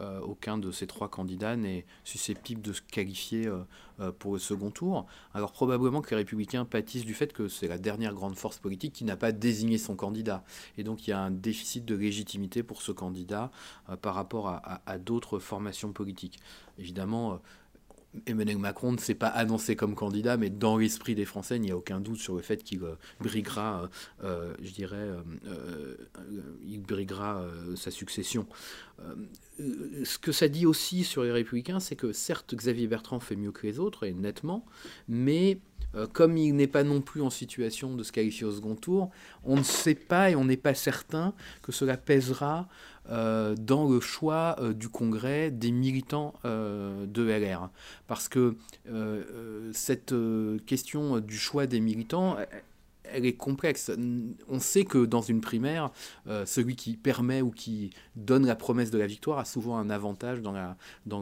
Euh, 0.00 0.20
aucun 0.20 0.56
de 0.56 0.70
ces 0.70 0.86
trois 0.86 1.08
candidats 1.08 1.56
n'est 1.56 1.84
susceptible 2.04 2.62
de 2.62 2.72
se 2.72 2.80
qualifier 2.80 3.48
euh, 3.48 4.12
pour 4.12 4.34
le 4.34 4.38
second 4.38 4.70
tour. 4.70 5.06
Alors 5.34 5.52
probablement 5.52 6.00
que 6.00 6.10
les 6.10 6.16
républicains 6.16 6.64
pâtissent 6.64 7.04
du 7.04 7.12
fait 7.12 7.32
que 7.32 7.48
c'est 7.48 7.66
la 7.66 7.76
dernière 7.76 8.14
grande 8.14 8.36
force 8.36 8.58
politique 8.58 8.92
qui 8.92 9.04
n'a 9.04 9.16
pas 9.16 9.32
désigné 9.32 9.78
son 9.78 9.96
candidat. 9.96 10.44
Et 10.78 10.84
donc 10.84 11.06
il 11.06 11.10
y 11.10 11.12
a 11.12 11.20
un 11.20 11.32
déficit 11.32 11.84
de 11.84 11.96
légitimité 11.96 12.62
pour 12.62 12.82
ce 12.82 12.92
candidat 12.92 13.50
par 14.00 14.14
rapport 14.14 14.48
à 14.48 14.98
d'autres 14.98 15.40
formations 15.40 15.92
politiques. 15.92 16.38
Évidemment, 16.78 17.40
Emmanuel 18.26 18.58
Macron 18.58 18.92
ne 18.92 18.98
s'est 18.98 19.14
pas 19.14 19.28
annoncé 19.28 19.76
comme 19.76 19.94
candidat, 19.94 20.36
mais 20.36 20.50
dans 20.50 20.76
l'esprit 20.76 21.14
des 21.14 21.24
Français, 21.24 21.56
il 21.56 21.62
n'y 21.62 21.70
a 21.70 21.76
aucun 21.76 22.00
doute 22.00 22.18
sur 22.18 22.34
le 22.34 22.42
fait 22.42 22.62
qu'il 22.64 22.82
euh, 22.82 22.94
briguera, 23.20 23.82
euh, 23.82 24.24
euh, 24.24 24.54
je 24.60 24.72
dirais, 24.72 25.08
il 26.64 26.82
briguera 26.82 27.44
sa 27.76 27.90
succession. 27.90 28.46
ce 29.08 30.18
que 30.18 30.32
ça 30.32 30.48
dit 30.48 30.66
aussi 30.66 31.04
sur 31.04 31.22
les 31.22 31.32
Républicains, 31.32 31.80
c'est 31.80 31.96
que 31.96 32.12
certes, 32.12 32.54
Xavier 32.54 32.86
Bertrand 32.86 33.20
fait 33.20 33.36
mieux 33.36 33.52
que 33.52 33.66
les 33.66 33.78
autres, 33.78 34.04
et 34.04 34.12
nettement, 34.12 34.66
mais 35.08 35.60
comme 36.12 36.36
il 36.36 36.54
n'est 36.54 36.68
pas 36.68 36.84
non 36.84 37.00
plus 37.00 37.20
en 37.20 37.30
situation 37.30 37.96
de 37.96 38.04
se 38.04 38.12
qualifier 38.12 38.46
au 38.46 38.52
second 38.52 38.76
tour, 38.76 39.10
on 39.44 39.56
ne 39.56 39.62
sait 39.62 39.96
pas 39.96 40.30
et 40.30 40.36
on 40.36 40.44
n'est 40.44 40.56
pas 40.56 40.74
certain 40.74 41.34
que 41.62 41.72
cela 41.72 41.96
pèsera 41.96 42.68
dans 43.08 43.88
le 43.88 44.00
choix 44.00 44.56
euh, 44.58 44.72
du 44.72 44.88
Congrès 44.88 45.50
des 45.50 45.72
militants 45.72 46.34
euh, 46.44 47.06
de 47.06 47.22
LR. 47.22 47.70
Parce 48.06 48.28
que 48.28 48.56
cette 49.72 50.14
question 50.66 51.20
du 51.20 51.38
choix 51.38 51.66
des 51.66 51.80
militants, 51.80 52.36
elle 53.12 53.26
est 53.26 53.34
complexe. 53.34 53.90
On 54.48 54.60
sait 54.60 54.84
que 54.84 55.04
dans 55.04 55.22
une 55.22 55.40
primaire, 55.40 55.90
celui 56.44 56.76
qui 56.76 56.96
permet 56.96 57.42
ou 57.42 57.50
qui 57.50 57.90
donne 58.16 58.46
la 58.46 58.56
promesse 58.56 58.90
de 58.90 58.98
la 58.98 59.06
victoire 59.06 59.38
a 59.38 59.44
souvent 59.44 59.78
un 59.78 59.90
avantage 59.90 60.42
dans, 60.42 60.52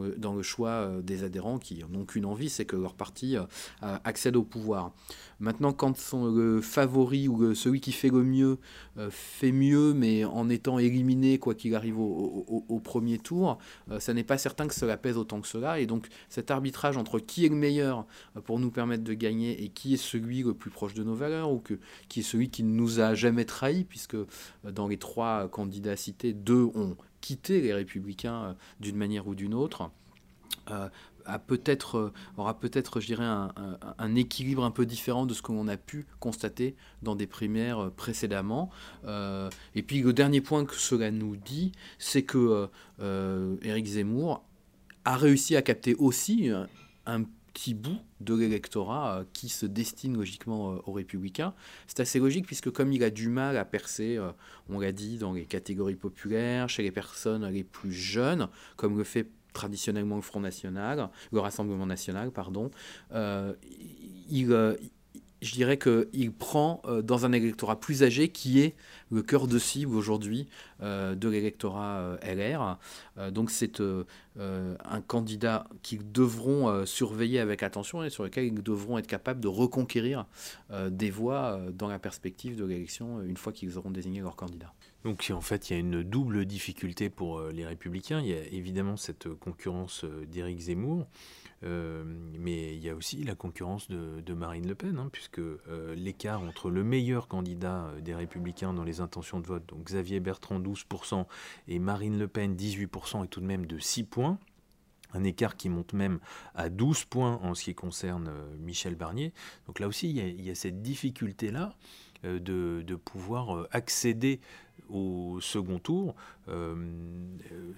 le, 0.01 0.43
choix 0.43 0.91
des 1.03 1.25
adhérents 1.25 1.59
qui 1.59 1.85
n'ont 1.91 2.05
qu'une 2.05 2.27
envie, 2.27 2.49
c'est 2.49 2.65
que 2.65 2.77
leur 2.77 2.95
parti 2.95 3.37
accède 3.81 4.37
au 4.37 4.43
pouvoir. 4.43 4.93
Maintenant, 5.41 5.73
quand 5.73 5.97
son, 5.97 6.27
le 6.35 6.61
favori 6.61 7.29
ou 7.29 7.55
celui 7.55 7.81
qui 7.81 7.93
fait 7.93 8.11
le 8.11 8.25
mieux 8.25 8.59
euh, 8.99 9.09
fait 9.11 9.53
mieux, 9.53 9.95
mais 9.95 10.25
en 10.25 10.49
étant 10.49 10.79
éliminé, 10.79 11.39
quoi 11.39 11.55
qu'il 11.55 11.75
arrive 11.75 11.99
au, 11.99 12.81
premier 12.83 13.19
tour, 13.19 13.59
euh, 13.91 14.01
ça 14.01 14.15
n'est 14.15 14.25
pas 14.25 14.39
certain 14.39 14.67
que 14.67 14.75
cela 14.75 14.97
pèse 14.97 15.17
autant 15.17 15.41
que 15.41 15.47
cela. 15.47 15.79
Et 15.79 15.87
donc, 15.87 16.09
cet 16.29 16.51
arbitrage 16.51 16.97
entre 16.97 17.19
qui 17.21 17.47
est 17.47 17.49
le 17.49 17.55
meilleur 17.55 18.07
euh, 18.37 18.41
pour 18.41 18.59
nous 18.59 18.71
permettre 18.71 19.05
de 19.05 19.15
gagner 19.15 19.63
et 19.63 19.69
qui 19.69 19.95
est 19.95 19.99
celui 19.99 20.43
le 20.43 20.55
plus 20.55 20.71
proche 20.71 20.95
de 20.95 21.05
nos 21.05 21.15
valeurs, 21.15 21.53
ou 21.53 21.59
que, 21.59 21.78
qui 22.09 22.21
est 22.21 22.23
celui 22.23 22.51
qui 22.51 22.63
ne 22.63 22.75
nous 22.75 23.01
a 23.01 23.15
jamais 23.15 23.45
trahis, 23.45 23.85
puisque 23.85 24.17
dans 24.65 24.89
les 24.89 24.99
trois 24.99 25.49
candidats 25.49 25.97
cités, 25.97 26.33
deux 26.33 26.65
ont 26.75 26.97
quitté 27.21 27.61
les 27.61 27.75
républicains 27.75 28.57
d'une 28.81 28.97
manière 28.97 29.27
ou 29.27 29.35
d'une 29.35 29.55
autre 29.55 29.91
peut-être, 31.39 31.97
euh, 31.97 32.13
aura 32.39 32.59
peut-être, 32.59 33.01
je 33.01 33.07
dirais, 33.07 33.27
un, 33.27 34.15
équilibre 34.15 34.65
un 34.65 34.71
peu 34.71 34.87
différent 34.87 35.27
de 35.27 35.35
ce 35.35 35.43
qu'on 35.43 35.69
a 35.69 35.77
pu 35.77 36.07
constater 36.21 36.75
dans 37.03 37.15
des 37.15 37.27
primaires 37.27 37.79
euh, 37.79 37.91
précédemment. 37.91 38.71
Euh, 39.05 39.51
et 39.75 39.83
puis 39.83 40.01
le 40.01 40.15
dernier 40.15 40.41
point 40.41 40.65
que 40.65 40.77
cela 40.77 41.11
nous 41.11 41.37
dit, 41.37 41.73
c'est 41.99 42.23
que 42.23 42.69
Éric 43.63 43.87
Zemmour 43.87 44.43
a 45.05 45.17
réussi 45.17 45.57
à 45.57 45.63
capter 45.63 45.95
aussi 45.97 46.51
un, 47.07 47.25
petit 47.59 47.75
bout 47.75 47.99
de 48.21 48.35
l'électorat 48.35 49.25
qui 49.33 49.49
se 49.49 49.67
destine 49.67 50.17
logiquement 50.17 50.81
aux 50.87 50.93
républicains. 50.93 51.55
C'est 51.89 51.99
assez 51.99 52.21
logique 52.21 52.47
puisque 52.47 52.71
comme 52.71 52.93
il 52.93 53.03
a 53.03 53.11
du 53.11 53.29
mal 53.29 53.57
à 53.57 53.65
percer, 53.65 54.17
on 54.69 54.79
l'a 54.79 54.93
dit, 54.93 55.19
dans 55.19 55.33
les 55.33 55.45
catégories 55.45 55.97
populaires, 55.97 56.69
chez 56.69 56.85
les 56.85 56.93
personnes 56.93 57.45
les 57.49 57.65
plus 57.65 57.93
jeunes, 57.93 58.49
comme 58.77 58.97
le 58.97 59.03
fait 59.03 59.29
traditionnellement 59.53 60.17
le 60.17 60.23
Front 60.23 60.41
National, 60.41 61.11
le 61.33 61.41
Rassemblement 61.41 61.87
National, 61.87 62.31
pardon, 62.31 62.71
euh, 63.13 63.55
il, 64.31 64.53
euh, 64.53 64.77
je 65.43 65.53
dirais 65.53 65.79
qu'il 65.79 66.33
prend 66.33 66.83
euh, 66.85 67.03
dans 67.03 67.27
un 67.27 67.33
électorat 67.33 67.79
plus 67.79 68.03
âgé 68.03 68.29
qui 68.29 68.61
est 68.61 68.75
le 69.11 69.23
cœur 69.23 69.47
de 69.47 69.59
cible 69.59 69.95
aujourd'hui 69.95 70.49
de 70.81 71.29
l'électorat 71.29 72.19
LR. 72.23 72.79
donc 73.33 73.51
c'est 73.51 73.81
un 74.37 75.01
candidat 75.07 75.67
qu'ils 75.83 76.13
devront 76.13 76.85
surveiller 76.85 77.41
avec 77.41 77.63
attention 77.63 78.05
et 78.05 78.11
sur 78.11 78.23
lequel 78.23 78.45
ils 78.45 78.63
devront 78.63 78.99
être 78.99 79.07
capables 79.07 79.41
de 79.41 79.49
reconquérir 79.49 80.27
des 80.91 81.11
voix 81.11 81.59
dans 81.73 81.89
la 81.89 81.99
perspective 81.99 82.57
de 82.57 82.67
l'élection 82.67 83.23
une 83.23 83.39
fois 83.39 83.55
qu'ils 83.55 83.79
auront 83.79 83.91
désigné 83.91 84.21
leur 84.21 84.37
candidat. 84.37 84.75
Donc 85.05 85.31
en 85.33 85.41
fait, 85.41 85.71
il 85.71 85.73
y 85.75 85.77
a 85.77 85.79
une 85.79 86.03
double 86.03 86.45
difficulté 86.45 87.09
pour 87.09 87.39
euh, 87.39 87.53
les 87.53 87.65
républicains. 87.65 88.21
Il 88.21 88.29
y 88.29 88.35
a 88.35 88.43
évidemment 88.51 88.97
cette 88.97 89.33
concurrence 89.35 90.05
euh, 90.05 90.27
d'Éric 90.27 90.59
Zemmour, 90.59 91.07
euh, 91.65 92.05
mais 92.39 92.75
il 92.75 92.83
y 92.83 92.89
a 92.89 92.95
aussi 92.95 93.23
la 93.25 93.35
concurrence 93.35 93.89
de, 93.89 94.35
Marine 94.35 94.69
Le 94.69 94.75
Pen, 94.75 94.99
hein, 94.99 95.09
puisque 95.13 95.41
l'écart 95.97 96.43
entre 96.43 96.71
le 96.71 96.85
meilleur 96.85 97.29
candidat 97.29 97.91
des 98.01 98.15
républicains 98.15 98.73
dans 98.73 98.85
les 98.85 99.01
intentions 99.01 99.41
de 99.41 99.47
vote, 99.47 99.67
donc 99.67 99.85
Xavier 99.85 100.21
Bertrand 100.21 100.61
12%, 100.61 101.27
et 101.67 101.79
Marine 101.79 102.19
Le 102.19 102.29
Pen 102.29 102.55
18%, 102.55 103.25
est 103.25 103.29
tout 103.29 103.41
de 103.41 103.47
même 103.47 103.67
de 103.67 103.79
6 103.79 104.05
points. 104.05 104.39
Un 105.15 105.25
écart 105.25 105.57
qui 105.57 105.71
monte 105.71 105.95
même 105.95 106.21
à 106.55 106.69
12 106.69 107.07
points 107.07 107.41
en 107.43 107.55
ce 107.55 107.65
qui 107.65 107.75
concerne 107.75 108.31
Michel 108.61 108.95
Barnier. 108.95 109.33
Donc 109.67 109.81
là 109.81 109.89
aussi, 109.89 110.11
il 110.11 110.45
y 110.45 110.51
a, 110.51 110.55
cette 110.55 110.83
difficulté-là 110.83 111.75
de, 112.23 112.99
pouvoir 113.05 113.67
accéder 113.71 114.41
au 114.89 115.41
second 115.41 115.79
tour. 115.79 116.15
Euh, 116.49 116.75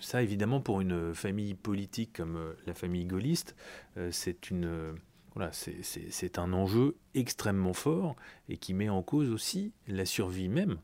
ça, 0.01 0.23
évidemment, 0.23 0.61
pour 0.61 0.81
une 0.81 1.15
famille 1.15 1.55
politique 1.55 2.13
comme 2.17 2.37
euh, 2.37 2.53
la 2.67 2.75
famille 2.75 3.05
gaulliste, 3.05 3.57
euh, 3.97 4.11
c'est 4.13 4.53
un 6.39 6.53
enjeu 6.53 6.97
extrêmement 7.15 7.73
fort 7.73 8.17
et 8.49 8.57
qui 8.57 8.75
met 8.75 8.89
en 8.89 9.03
cause 9.03 9.31
aussi 9.31 9.73
la 9.87 10.05
survie 10.05 10.49
même 10.49 10.79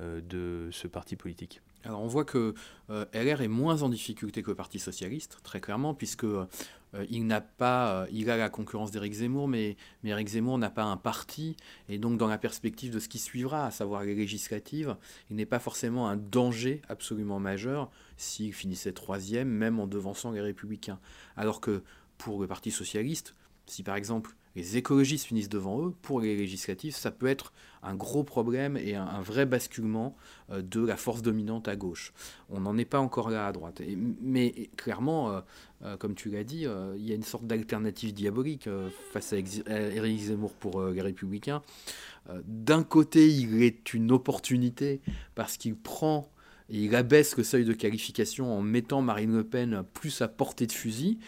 de 0.00 0.68
ce 0.70 0.86
parti 0.86 1.16
politique. 1.16 1.60
Alors 1.84 2.00
on 2.00 2.06
voit 2.06 2.24
que 2.24 2.54
LR 2.88 3.40
est 3.40 3.48
moins 3.48 3.82
en 3.82 3.88
difficulté 3.88 4.42
que 4.42 4.50
le 4.50 4.54
Parti 4.54 4.78
socialiste, 4.78 5.38
très 5.42 5.60
clairement, 5.60 5.94
puisque 5.94 6.26
il 7.10 7.26
n'a 7.26 7.40
pas, 7.40 8.02
euh, 8.02 8.06
il 8.12 8.30
a 8.30 8.36
la 8.36 8.48
concurrence 8.48 8.90
d'Éric 8.90 9.12
Zemmour, 9.12 9.48
mais, 9.48 9.76
mais 10.02 10.10
Éric 10.10 10.28
Zemmour 10.28 10.58
n'a 10.58 10.70
pas 10.70 10.84
un 10.84 10.96
parti, 10.96 11.56
et 11.88 11.98
donc 11.98 12.18
dans 12.18 12.26
la 12.26 12.38
perspective 12.38 12.92
de 12.92 12.98
ce 12.98 13.08
qui 13.08 13.18
suivra, 13.18 13.66
à 13.66 13.70
savoir 13.70 14.02
les 14.02 14.14
législatives, 14.14 14.96
il 15.30 15.36
n'est 15.36 15.46
pas 15.46 15.58
forcément 15.58 16.08
un 16.08 16.16
danger 16.16 16.82
absolument 16.88 17.38
majeur 17.38 17.90
s'il 18.16 18.52
finissait 18.52 18.92
troisième, 18.92 19.48
même 19.48 19.78
en 19.78 19.86
devançant 19.86 20.32
les 20.32 20.40
Républicains. 20.40 20.98
Alors 21.36 21.60
que 21.60 21.82
pour 22.18 22.40
le 22.40 22.46
Parti 22.46 22.70
socialiste, 22.70 23.34
si 23.66 23.82
par 23.82 23.96
exemple 23.96 24.34
les 24.56 24.76
écologistes 24.76 25.26
finissent 25.26 25.48
devant 25.48 25.86
eux, 25.86 25.94
pour 26.02 26.20
les 26.20 26.36
législatives, 26.36 26.94
ça 26.94 27.10
peut 27.10 27.26
être 27.26 27.52
un 27.82 27.94
gros 27.94 28.24
problème 28.24 28.76
et 28.76 28.94
un, 28.94 29.22
vrai 29.22 29.46
basculement 29.46 30.16
euh, 30.50 30.60
de 30.60 30.84
la 30.84 30.96
force 30.96 31.22
dominante 31.22 31.68
à 31.68 31.76
gauche. 31.76 32.12
On 32.48 32.60
n'en 32.60 32.76
est 32.76 32.84
pas 32.84 33.00
encore 33.00 33.30
là 33.30 33.46
à 33.46 33.52
droite. 33.52 33.80
mais 34.20 34.70
clairement, 34.76 35.30
euh, 35.30 35.40
euh, 35.82 35.96
comme 35.96 36.14
tu 36.14 36.30
l'as 36.30 36.44
dit, 36.44 36.66
il 36.96 37.06
y 37.06 37.12
a 37.12 37.14
une 37.14 37.22
sorte 37.22 37.46
d'alternative 37.46 38.12
diabolique 38.12 38.68
face 39.12 39.32
à 39.32 39.38
Éric 39.38 40.20
Zemmour 40.20 40.52
pour 40.54 40.82
les 40.82 41.00
républicains. 41.00 41.62
D'un 42.44 42.82
côté, 42.82 43.28
il 43.28 43.62
est 43.62 43.94
une 43.94 44.12
opportunité 44.12 45.00
parce 45.34 45.56
qu'il 45.56 45.76
prend 45.76 46.30
il 46.70 46.94
abaisse 46.94 47.36
le 47.36 47.44
seuil 47.44 47.64
de 47.64 47.72
qualification 47.72 48.56
en 48.56 48.62
mettant 48.62 49.02
Marine 49.02 49.36
Le 49.36 49.44
Pen 49.44 49.82
plus 49.94 50.22
à 50.22 50.28
portée 50.28 50.66
de 50.66 50.72
fusil. 50.72 51.18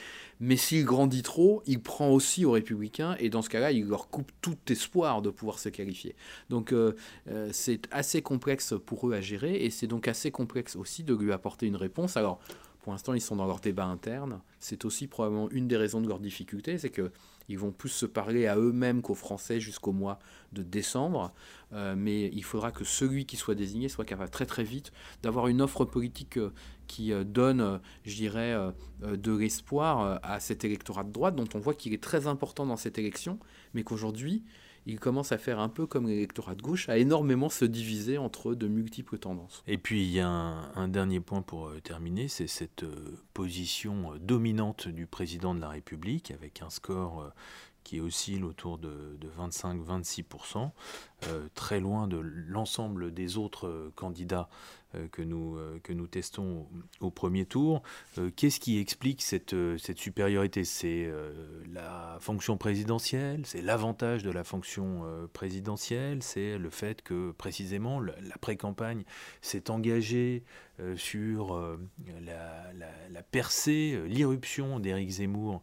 Mais 0.40 0.56
s'il 0.56 0.84
grandit 0.84 1.22
trop, 1.22 1.62
il 1.66 1.80
prend 1.80 2.11
aussi 2.11 2.44
aux 2.44 2.50
républicains 2.50 3.14
et 3.20 3.30
dans 3.30 3.42
ce 3.42 3.49
cas-là, 3.49 3.70
il 3.70 3.87
leur 3.87 4.08
coupe 4.08 4.32
tout 4.40 4.56
espoir 4.68 5.22
de 5.22 5.30
pouvoir 5.30 5.61
se 5.61 5.68
qualifier. 5.68 6.16
Donc 6.50 6.72
euh, 6.72 6.96
euh, 7.28 7.50
c'est 7.52 7.82
assez 7.92 8.22
complexe 8.22 8.75
pour 8.84 9.08
eux 9.08 9.14
à 9.14 9.20
gérer 9.20 9.64
et 9.64 9.70
c'est 9.70 9.87
donc 9.87 10.08
assez 10.08 10.32
complexe 10.32 10.75
aussi 10.75 11.04
de 11.04 11.14
lui 11.14 11.32
apporter 11.32 11.66
une 11.66 11.76
réponse. 11.76 12.16
Alors 12.16 12.40
pour 12.82 12.92
l'instant, 12.92 13.14
ils 13.14 13.20
sont 13.20 13.37
dans 13.37 13.46
leur 13.46 13.61
débat 13.61 13.84
interne. 13.84 14.40
C'est 14.58 14.84
aussi 14.84 15.06
probablement 15.06 15.49
une 15.50 15.68
des 15.68 15.76
raisons 15.76 16.00
de 16.00 16.08
leur 16.08 16.18
difficulté, 16.18 16.76
c'est 16.78 16.90
que 16.90 17.12
ils 17.49 17.58
vont 17.58 17.72
plus 17.72 17.88
se 17.88 18.06
parler 18.06 18.46
à 18.46 18.56
eux-mêmes 18.56 19.02
qu'aux 19.02 19.14
Français 19.14 19.61
jusqu'au 19.61 19.92
mois 19.92 20.18
de 20.52 20.62
décembre. 20.62 21.32
Euh, 21.72 21.94
mais 21.96 22.28
il 22.34 22.44
faudra 22.44 22.70
que 22.70 22.84
celui 22.84 23.25
qui 23.25 23.37
soit 23.37 23.54
désigné 23.54 23.88
soit 23.88 24.04
capable 24.04 24.30
très 24.30 24.46
très 24.46 24.64
vite 24.64 24.92
d'avoir 25.22 25.49
une 25.49 25.62
offre 25.62 25.84
politique 25.84 26.37
euh, 26.37 26.52
qui 26.87 27.12
euh, 27.12 27.25
donne, 27.25 27.80
je 28.04 28.14
dirais, 28.14 28.54
de 29.00 29.37
l'espoir 29.37 30.20
à 30.22 30.40
cet 30.40 30.64
électorat 30.64 31.04
de 31.04 31.12
droite 31.12 31.34
dont 31.34 31.49
on 31.54 31.58
voit 31.58 31.75
qu'il 31.75 31.94
est 31.94 32.02
très 32.02 32.26
important 32.26 32.66
dans 32.66 32.76
cette 32.76 32.99
élection, 32.99 33.38
mais 33.72 33.82
qu'aujourd'hui, 33.82 34.44
il 34.86 34.98
commence 34.98 35.32
à 35.32 35.38
faire 35.38 35.60
un 35.60 35.68
peu 35.68 35.86
comme 35.86 36.06
l'électorat 36.06 36.54
de 36.54 36.62
gauche, 36.62 36.88
à 36.88 36.98
énormément 36.98 37.48
se 37.48 37.64
diviser 37.64 38.18
entre 38.18 38.54
de 38.54 38.66
multiples 38.66 39.18
tendances. 39.18 39.62
Et 39.66 39.78
puis 39.78 40.02
il 40.02 40.12
y 40.12 40.20
a 40.20 40.28
un, 40.28 40.88
dernier 40.88 41.20
point 41.20 41.42
pour 41.42 41.68
euh, 41.68 41.80
terminer, 41.80 42.28
c'est 42.28 42.46
cette 42.46 42.82
euh, 42.82 43.16
position 43.34 44.14
euh, 44.14 44.18
dominante 44.18 44.88
du 44.88 45.06
président 45.06 45.54
de 45.54 45.60
la 45.60 45.68
République, 45.68 46.30
avec 46.30 46.62
un 46.62 46.70
score 46.70 47.32
qui 47.84 48.00
oscille 48.00 48.44
autour 48.44 48.78
de, 48.78 49.18
25-26%, 49.38 50.70
très 51.54 51.80
loin 51.80 52.06
de 52.06 52.18
l'ensemble 52.18 53.12
des 53.12 53.38
autres 53.38 53.90
candidats 53.96 54.48
que, 55.11 55.22
nous, 55.22 55.56
euh, 55.56 55.78
que 55.82 55.92
nous 55.92 56.06
testons 56.06 56.66
au, 57.00 57.11
premier 57.11 57.44
tour. 57.44 57.82
Euh, 58.18 58.30
qu'est-ce 58.34 58.61
qui 58.61 58.78
explique 58.78 59.22
cette, 59.22 59.54
cette 59.78 59.99
supériorité? 59.99 60.64
C'est 60.64 61.11
la 61.72 62.18
fonction 62.20 62.56
présidentielle, 62.56 63.42
c'est 63.44 63.62
l'avantage 63.62 64.22
de 64.22 64.30
la 64.30 64.44
fonction 64.44 65.04
présidentielle, 65.32 66.22
c'est 66.22 66.58
le 66.58 66.70
fait 66.70 67.02
que 67.02 67.32
précisément 67.32 68.00
l'après-campagne 68.00 69.04
s'est 69.40 69.70
engagée 69.70 70.44
sur 70.96 71.78
la, 72.25 72.72
la, 73.11 73.22
percée, 73.22 74.00
l'irruption 74.06 74.80
d'Éric 74.80 75.11
Zemmour 75.11 75.62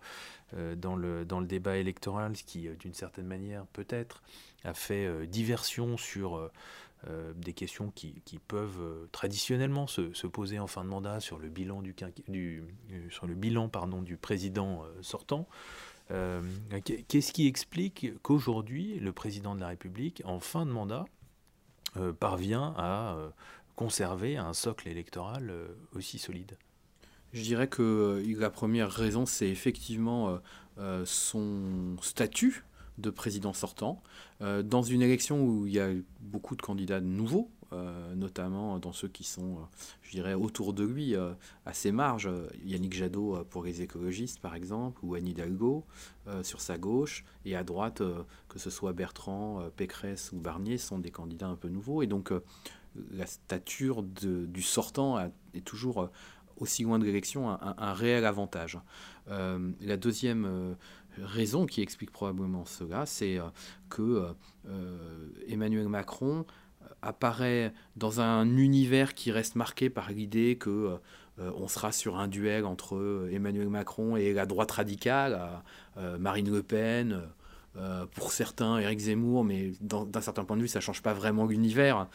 dans, 0.77 0.95
le, 0.95 1.25
dans 1.25 1.39
le 1.39 1.47
débat 1.47 1.77
électoral, 1.77 2.35
ce 2.35 2.43
qui, 2.43 2.69
d'une 2.79 2.93
certaine 2.93 3.27
manière, 3.27 3.65
peut-être, 3.67 4.21
a 4.63 4.73
fait 4.73 5.27
diversion 5.27 5.97
sur 5.97 6.49
euh, 7.07 7.31
des 7.33 7.53
questions 7.53 7.91
qui, 7.95 8.21
peuvent 8.49 8.81
euh, 8.81 9.07
traditionnellement 9.13 9.87
se, 9.87 10.27
poser 10.27 10.59
en 10.59 10.67
fin 10.67 10.83
de 10.83 10.89
mandat 10.89 11.21
sur 11.21 11.39
le 11.39 11.47
bilan 11.47 11.81
du, 11.81 11.95
euh, 12.29 12.61
sur 13.09 13.25
le 13.25 13.35
bilan 13.35 13.69
pardon 13.69 14.01
du 14.01 14.17
président 14.17 14.83
sortant. 15.01 15.47
Qu'est-ce 17.07 17.31
qui 17.31 17.47
explique 17.47 18.11
qu'aujourd'hui 18.21 18.99
le 18.99 19.13
président 19.13 19.55
de 19.55 19.61
la 19.61 19.67
République 19.67 20.21
en 20.25 20.39
fin 20.39 20.65
de 20.65 20.71
mandat 20.71 21.05
parvient 22.19 22.73
à 22.77 23.15
conserver 23.75 24.35
un 24.35 24.53
socle 24.53 24.87
électoral 24.87 25.53
aussi 25.93 26.17
solide? 26.17 26.57
Je 27.31 27.43
dirais 27.43 27.67
que 27.67 28.23
la 28.39 28.49
première 28.49 28.89
raison 28.89 29.27
c'est 29.27 29.49
effectivement 29.49 30.39
son 31.05 31.95
statut 32.01 32.63
de 32.99 33.09
président 33.09 33.53
sortant, 33.53 34.01
euh, 34.41 34.63
dans 34.63 34.81
une 34.81 35.01
élection 35.01 35.43
où 35.43 35.65
il 35.65 35.73
y 35.73 35.79
a 35.79 35.89
beaucoup 36.21 36.55
de 36.55 36.61
candidats 36.61 36.99
nouveaux, 36.99 37.49
euh, 37.71 38.15
notamment 38.15 38.79
dans 38.79 38.93
ceux 38.93 39.07
qui 39.07 39.23
sont, 39.23 39.57
euh, 39.57 39.87
je 40.01 40.11
dirais, 40.11 40.33
autour 40.33 40.73
de 40.73 40.83
lui, 40.83 41.15
à 41.15 41.73
ses 41.73 41.91
marges. 41.91 42.29
Yannick 42.63 42.93
Jadot 42.93 43.43
pour 43.49 43.63
les 43.63 43.81
écologistes, 43.81 44.39
par 44.39 44.55
exemple, 44.55 44.99
ou 45.03 45.15
Anne 45.15 45.27
Hidalgo 45.27 45.85
sur 46.43 46.61
sa 46.61 46.77
gauche, 46.77 47.23
et 47.45 47.55
à 47.55 47.63
droite, 47.63 48.03
que 48.49 48.59
ce 48.59 48.69
soit 48.69 48.93
Bertrand, 48.93 49.63
Pécresse 49.75 50.31
ou 50.31 50.39
Barnier, 50.39 50.77
sont 50.77 50.99
des 50.99 51.11
candidats 51.11 51.47
un 51.47 51.55
peu 51.55 51.69
nouveaux. 51.69 52.01
Et 52.01 52.07
donc, 52.07 52.31
la 53.11 53.25
stature 53.25 54.03
du 54.03 54.61
sortant 54.61 55.19
est 55.53 55.65
toujours 55.65 56.09
aussi 56.57 56.83
loin 56.83 56.99
de 56.99 57.05
l'élection 57.05 57.49
un, 57.49 57.75
un, 57.77 57.93
réel 57.93 58.25
avantage. 58.25 58.79
la 59.27 59.97
deuxième 59.97 60.75
raison 61.23 61.65
qui 61.65 61.81
explique 61.81 62.11
probablement 62.11 62.65
cela, 62.65 63.05
c'est 63.05 63.37
euh, 63.37 63.43
que 63.89 64.01
euh, 64.01 64.33
euh, 64.67 65.29
Emmanuel 65.47 65.87
Macron 65.87 66.45
apparaît 67.01 67.73
dans 67.95 68.21
un 68.21 68.57
univers 68.57 69.13
qui 69.13 69.31
reste 69.31 69.55
marqué 69.55 69.89
par 69.89 70.11
l'idée 70.11 70.57
que 70.57 70.97
on 71.37 71.69
sera 71.69 71.93
sur 71.93 72.17
un 72.17 72.27
duel 72.27 72.65
entre 72.65 73.29
Emmanuel 73.31 73.69
Macron 73.69 74.17
et 74.17 74.33
la 74.33 74.45
droite 74.45 74.71
radicale, 74.71 75.39
Marine 76.19 76.51
Le 76.51 76.61
Pen. 76.61 77.21
pour 78.15 78.33
certains, 78.33 78.79
Éric 78.79 78.99
Zemmour, 78.99 79.45
mais 79.45 79.71
d'un 79.79 80.21
certain 80.21 80.43
point 80.43 80.57
de 80.57 80.61
vue, 80.61 80.67
ça 80.67 80.81
change 80.81 81.01
pas 81.01 81.13
vraiment 81.13 81.45
l'univers. 81.45 82.07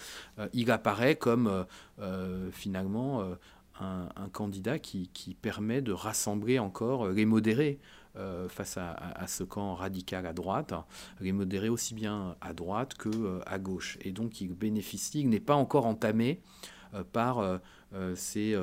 il 0.52 0.70
apparaît 0.70 1.16
comme 1.16 1.64
finalement 2.52 3.36
un, 3.80 4.28
candidat 4.32 4.78
qui, 4.78 5.36
permet 5.40 5.82
de 5.82 5.92
rassembler 5.92 6.58
encore 6.58 7.08
les 7.08 7.24
modérés. 7.24 7.78
Euh, 8.16 8.48
face 8.48 8.78
à, 8.78 9.26
ce 9.26 9.42
camp 9.42 9.74
radical 9.74 10.24
à 10.26 10.32
droite, 10.32 10.72
les 11.20 11.32
modérés 11.32 11.68
aussi 11.68 11.94
bien 11.94 12.36
à 12.40 12.52
droite 12.52 12.94
que 12.94 13.08
euh, 13.08 13.40
à 13.44 13.58
gauche. 13.58 13.98
Et 14.02 14.12
donc 14.12 14.40
il 14.40 14.54
bénéficie, 14.54 15.22
il 15.22 15.28
n'est 15.28 15.40
pas 15.40 15.56
encore 15.56 15.84
entamé 15.84 16.40
euh, 16.94 17.02
par 17.02 17.60
ses 18.14 18.56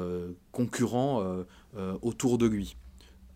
concurrents 0.54 1.44
autour 2.02 2.38
de 2.38 2.46
lui. 2.46 2.78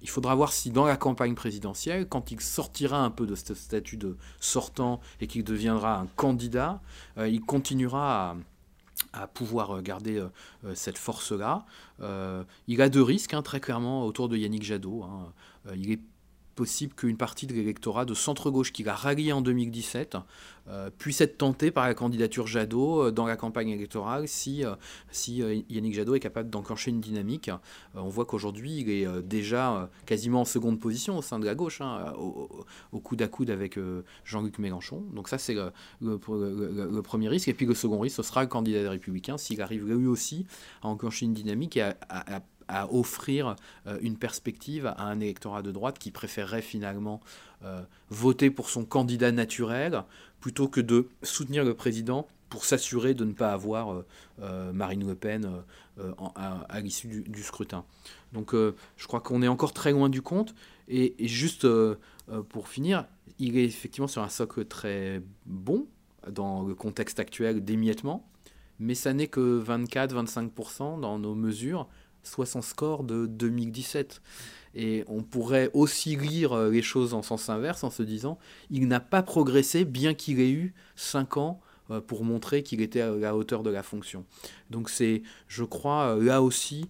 Il 0.02 0.10
faudra 0.10 0.36
voir 0.36 0.54
si 0.54 0.72
dans 0.72 0.86
la 0.86 0.96
campagne 0.96 1.36
présidentielle, 1.36 2.08
quand 2.08 2.32
il 2.32 2.40
sortira 2.40 3.04
un 3.04 3.12
peu 3.12 3.26
de 3.26 3.36
ce 3.36 3.54
statut 3.54 3.98
de 3.98 4.18
sortant 4.40 5.02
et 5.20 5.28
qu'il 5.28 5.44
deviendra 5.44 6.00
un 6.00 6.08
candidat, 6.16 6.82
il 7.18 7.42
continuera 7.42 8.32
à, 8.32 8.38
pouvoir 9.34 9.82
garder 9.82 10.24
cette 10.74 10.98
force-là. 10.98 11.66
il 12.68 12.82
a 12.82 12.90
deux 12.90 13.02
risques, 13.02 13.34
hein, 13.34 13.42
très 13.42 13.60
clairement, 13.60 14.06
autour 14.06 14.30
de 14.30 14.38
Yannick 14.38 14.64
Jadot. 14.64 15.04
Hein. 15.04 15.34
Euh, 15.68 15.76
il 15.76 15.92
est 15.92 16.00
possible 16.56 16.94
qu'une 16.94 17.18
partie 17.18 17.48
de 17.48 17.54
l'électorat 17.54 18.06
de 18.06 18.14
centre-gauche 18.14 18.72
qu'il 18.72 18.90
a 18.90 18.96
rallié 18.96 19.32
en 19.32 19.42
2017 19.42 20.18
euh, 20.68 20.90
puisse 20.98 21.22
être 21.22 21.38
tenté 21.38 21.70
par 21.70 21.86
la 21.86 21.94
candidature 21.94 22.48
Jadot 22.48 23.04
euh, 23.04 23.12
dans 23.12 23.28
la 23.28 23.36
campagne 23.36 23.70
électorale 23.70 24.28
si, 24.28 24.64
si 25.12 25.44
Yannick 25.70 25.94
Jadot 25.94 26.16
est 26.16 26.20
capable 26.20 26.50
d'enclencher 26.50 26.92
une 26.92 27.02
dynamique. 27.02 27.52
on 27.94 28.08
voit 28.08 28.26
qu'aujourd'hui, 28.26 28.80
il 28.80 28.90
est 28.90 29.22
déjà 29.22 29.90
quasiment 30.06 30.42
en 30.42 30.46
seconde 30.46 30.80
position 30.80 31.18
au 31.18 31.22
sein 31.22 31.40
de 31.40 31.46
la 31.46 31.54
gauche, 31.56 31.82
hein, 31.82 32.14
au, 32.18 33.00
coude 33.00 33.22
à 33.22 33.28
coude 33.28 33.50
avec 33.50 33.78
Jean-Luc 34.24 34.60
Mélenchon. 34.60 35.04
Donc 35.14 35.30
ça, 35.30 35.38
c'est 35.38 35.56
le, 36.02 37.02
premier 37.02 37.30
risque. 37.30 37.48
Et 37.48 37.54
puis 37.54 37.66
le 37.66 37.76
second 37.76 38.00
risque, 38.00 38.16
ce 38.16 38.24
sera 38.24 38.42
le 38.42 38.48
candidat 38.48 38.82
des 38.82 38.90
Républicains 38.90 39.38
s'il 39.38 39.62
arrive 39.62 39.86
lui 39.86 40.08
aussi 40.08 40.46
à 40.82 40.88
enclencher 40.88 41.26
une 41.26 41.34
dynamique 41.34 41.78
et 41.78 41.82
à 41.82 42.42
offrir 42.92 43.56
euh, 43.88 43.98
une 44.02 44.18
perspective 44.18 44.88
à 44.88 45.04
un 45.04 45.20
électorat 45.20 45.62
de 45.62 45.72
droite 45.72 46.00
qui 46.00 46.12
préférerait 46.12 46.62
finalement 46.62 47.22
euh, 47.64 47.82
voter 48.10 48.50
pour 48.50 48.70
son 48.70 48.86
candidat 48.86 49.32
naturel 49.32 50.04
plutôt 50.40 50.68
que 50.68 50.82
de 50.82 51.08
soutenir 51.24 51.64
le 51.64 51.74
président 51.74 52.28
pour 52.50 52.66
s'assurer 52.66 53.14
de 53.14 53.26
ne 53.26 53.34
pas 53.34 53.52
avoir 53.52 54.04
euh, 54.42 54.72
Marine 54.72 55.08
Le 55.08 55.16
Pen 55.16 55.50
à, 56.36 56.80
l'issue 56.82 57.24
du, 57.28 57.42
scrutin. 57.42 57.84
Donc 58.34 58.54
je 58.54 59.08
crois 59.08 59.20
qu'on 59.20 59.42
est 59.42 59.48
encore 59.48 59.74
très 59.74 59.92
loin 59.92 60.10
du 60.10 60.22
compte. 60.22 60.54
Et 60.88 61.16
juste 61.20 61.68
pour 62.50 62.68
finir, 62.68 63.06
il 63.40 63.58
est 63.58 63.66
effectivement 63.66 64.08
sur 64.08 64.22
un 64.22 64.30
socle 64.30 64.66
très 64.66 65.22
bon 65.46 65.88
dans 66.30 66.64
le 66.64 66.76
contexte 66.76 67.20
actuel 67.20 67.64
d'émiettement, 67.64 68.30
mais 68.80 68.94
ça 68.94 69.14
n'est 69.14 69.28
que 69.28 69.64
24-25% 69.64 71.00
dans 71.00 71.18
nos 71.18 71.34
mesures 71.34 71.88
soit 72.26 72.46
son 72.46 72.62
score 72.62 73.04
de 73.04 73.26
2017. 73.26 74.22
Et 74.76 75.06
on 75.08 75.24
pourrait 75.24 75.72
aussi 75.74 76.18
lire 76.18 76.52
euh, 76.52 76.70
les 76.70 76.82
choses 76.82 77.14
en 77.14 77.22
sens 77.22 77.50
inverse 77.50 77.84
en 77.84 77.90
se 77.90 78.04
disant 78.04 78.38
il 78.70 78.88
n'a 78.88 79.00
pas 79.00 79.24
progressé 79.24 79.86
bien 79.86 80.14
qu'il 80.14 80.40
ait 80.42 80.52
eu 80.52 80.74
5 80.98 81.38
ans 81.38 81.62
euh, 81.92 82.02
pour 82.02 82.26
montrer 82.26 82.62
qu'il 82.62 82.82
était 82.82 83.02
à 83.02 83.12
la 83.12 83.36
hauteur 83.38 83.64
de 83.64 83.70
la 83.70 83.84
fonction. 83.84 84.26
Donc 84.70 84.90
c'est, 84.90 85.24
je 85.48 85.64
crois, 85.64 86.18
euh, 86.18 86.24
là 86.24 86.42
aussi 86.42 86.90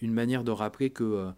une 0.00 0.12
manière 0.12 0.44
de 0.44 0.52
rappeler 0.52 0.90
que 0.90 1.32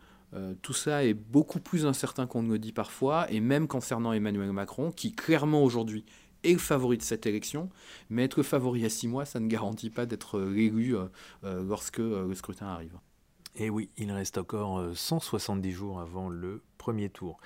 tout 0.60 0.74
ça 0.74 1.04
est 1.06 1.14
beaucoup 1.14 1.58
plus 1.58 1.86
incertain 1.86 2.26
qu'on 2.26 2.42
ne 2.42 2.52
le 2.52 2.58
dit 2.58 2.72
parfois, 2.72 3.30
et 3.32 3.40
même 3.40 3.66
concernant 3.66 4.12
Emmanuel 4.12 4.52
Macron, 4.52 4.90
qui 4.90 5.14
clairement 5.14 5.64
aujourd'hui 5.64 6.04
est 6.44 6.52
le 6.52 6.58
favori 6.58 6.98
de 6.98 7.02
cette 7.02 7.24
élection, 7.24 7.70
mais 8.10 8.24
être 8.24 8.42
favori 8.42 8.84
à 8.84 8.90
six 8.90 9.08
mois, 9.08 9.24
ça 9.24 9.40
ne 9.40 9.46
garantit 9.46 9.88
pas 9.88 10.04
d'être 10.04 10.52
élu 10.54 10.96
lorsque 11.42 11.96
le 11.98 12.34
scrutin 12.34 12.66
arrive. 12.66 12.92
Et 13.56 13.70
oui, 13.70 13.90
il 13.98 14.10
reste 14.12 14.38
encore 14.38 14.82
170 14.94 15.72
jours 15.72 16.00
avant 16.00 16.28
le 16.28 16.62
premier 16.78 17.08
tour. 17.08 17.38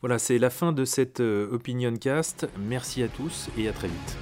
Voilà, 0.00 0.18
c'est 0.18 0.38
la 0.38 0.50
fin 0.50 0.72
de 0.72 0.84
cette 0.84 1.20
Opinion 1.20 1.96
Cast. 1.96 2.48
Merci 2.58 3.02
à 3.02 3.08
tous 3.08 3.48
et 3.56 3.68
à 3.68 3.72
très 3.72 3.88
vite. 3.88 4.16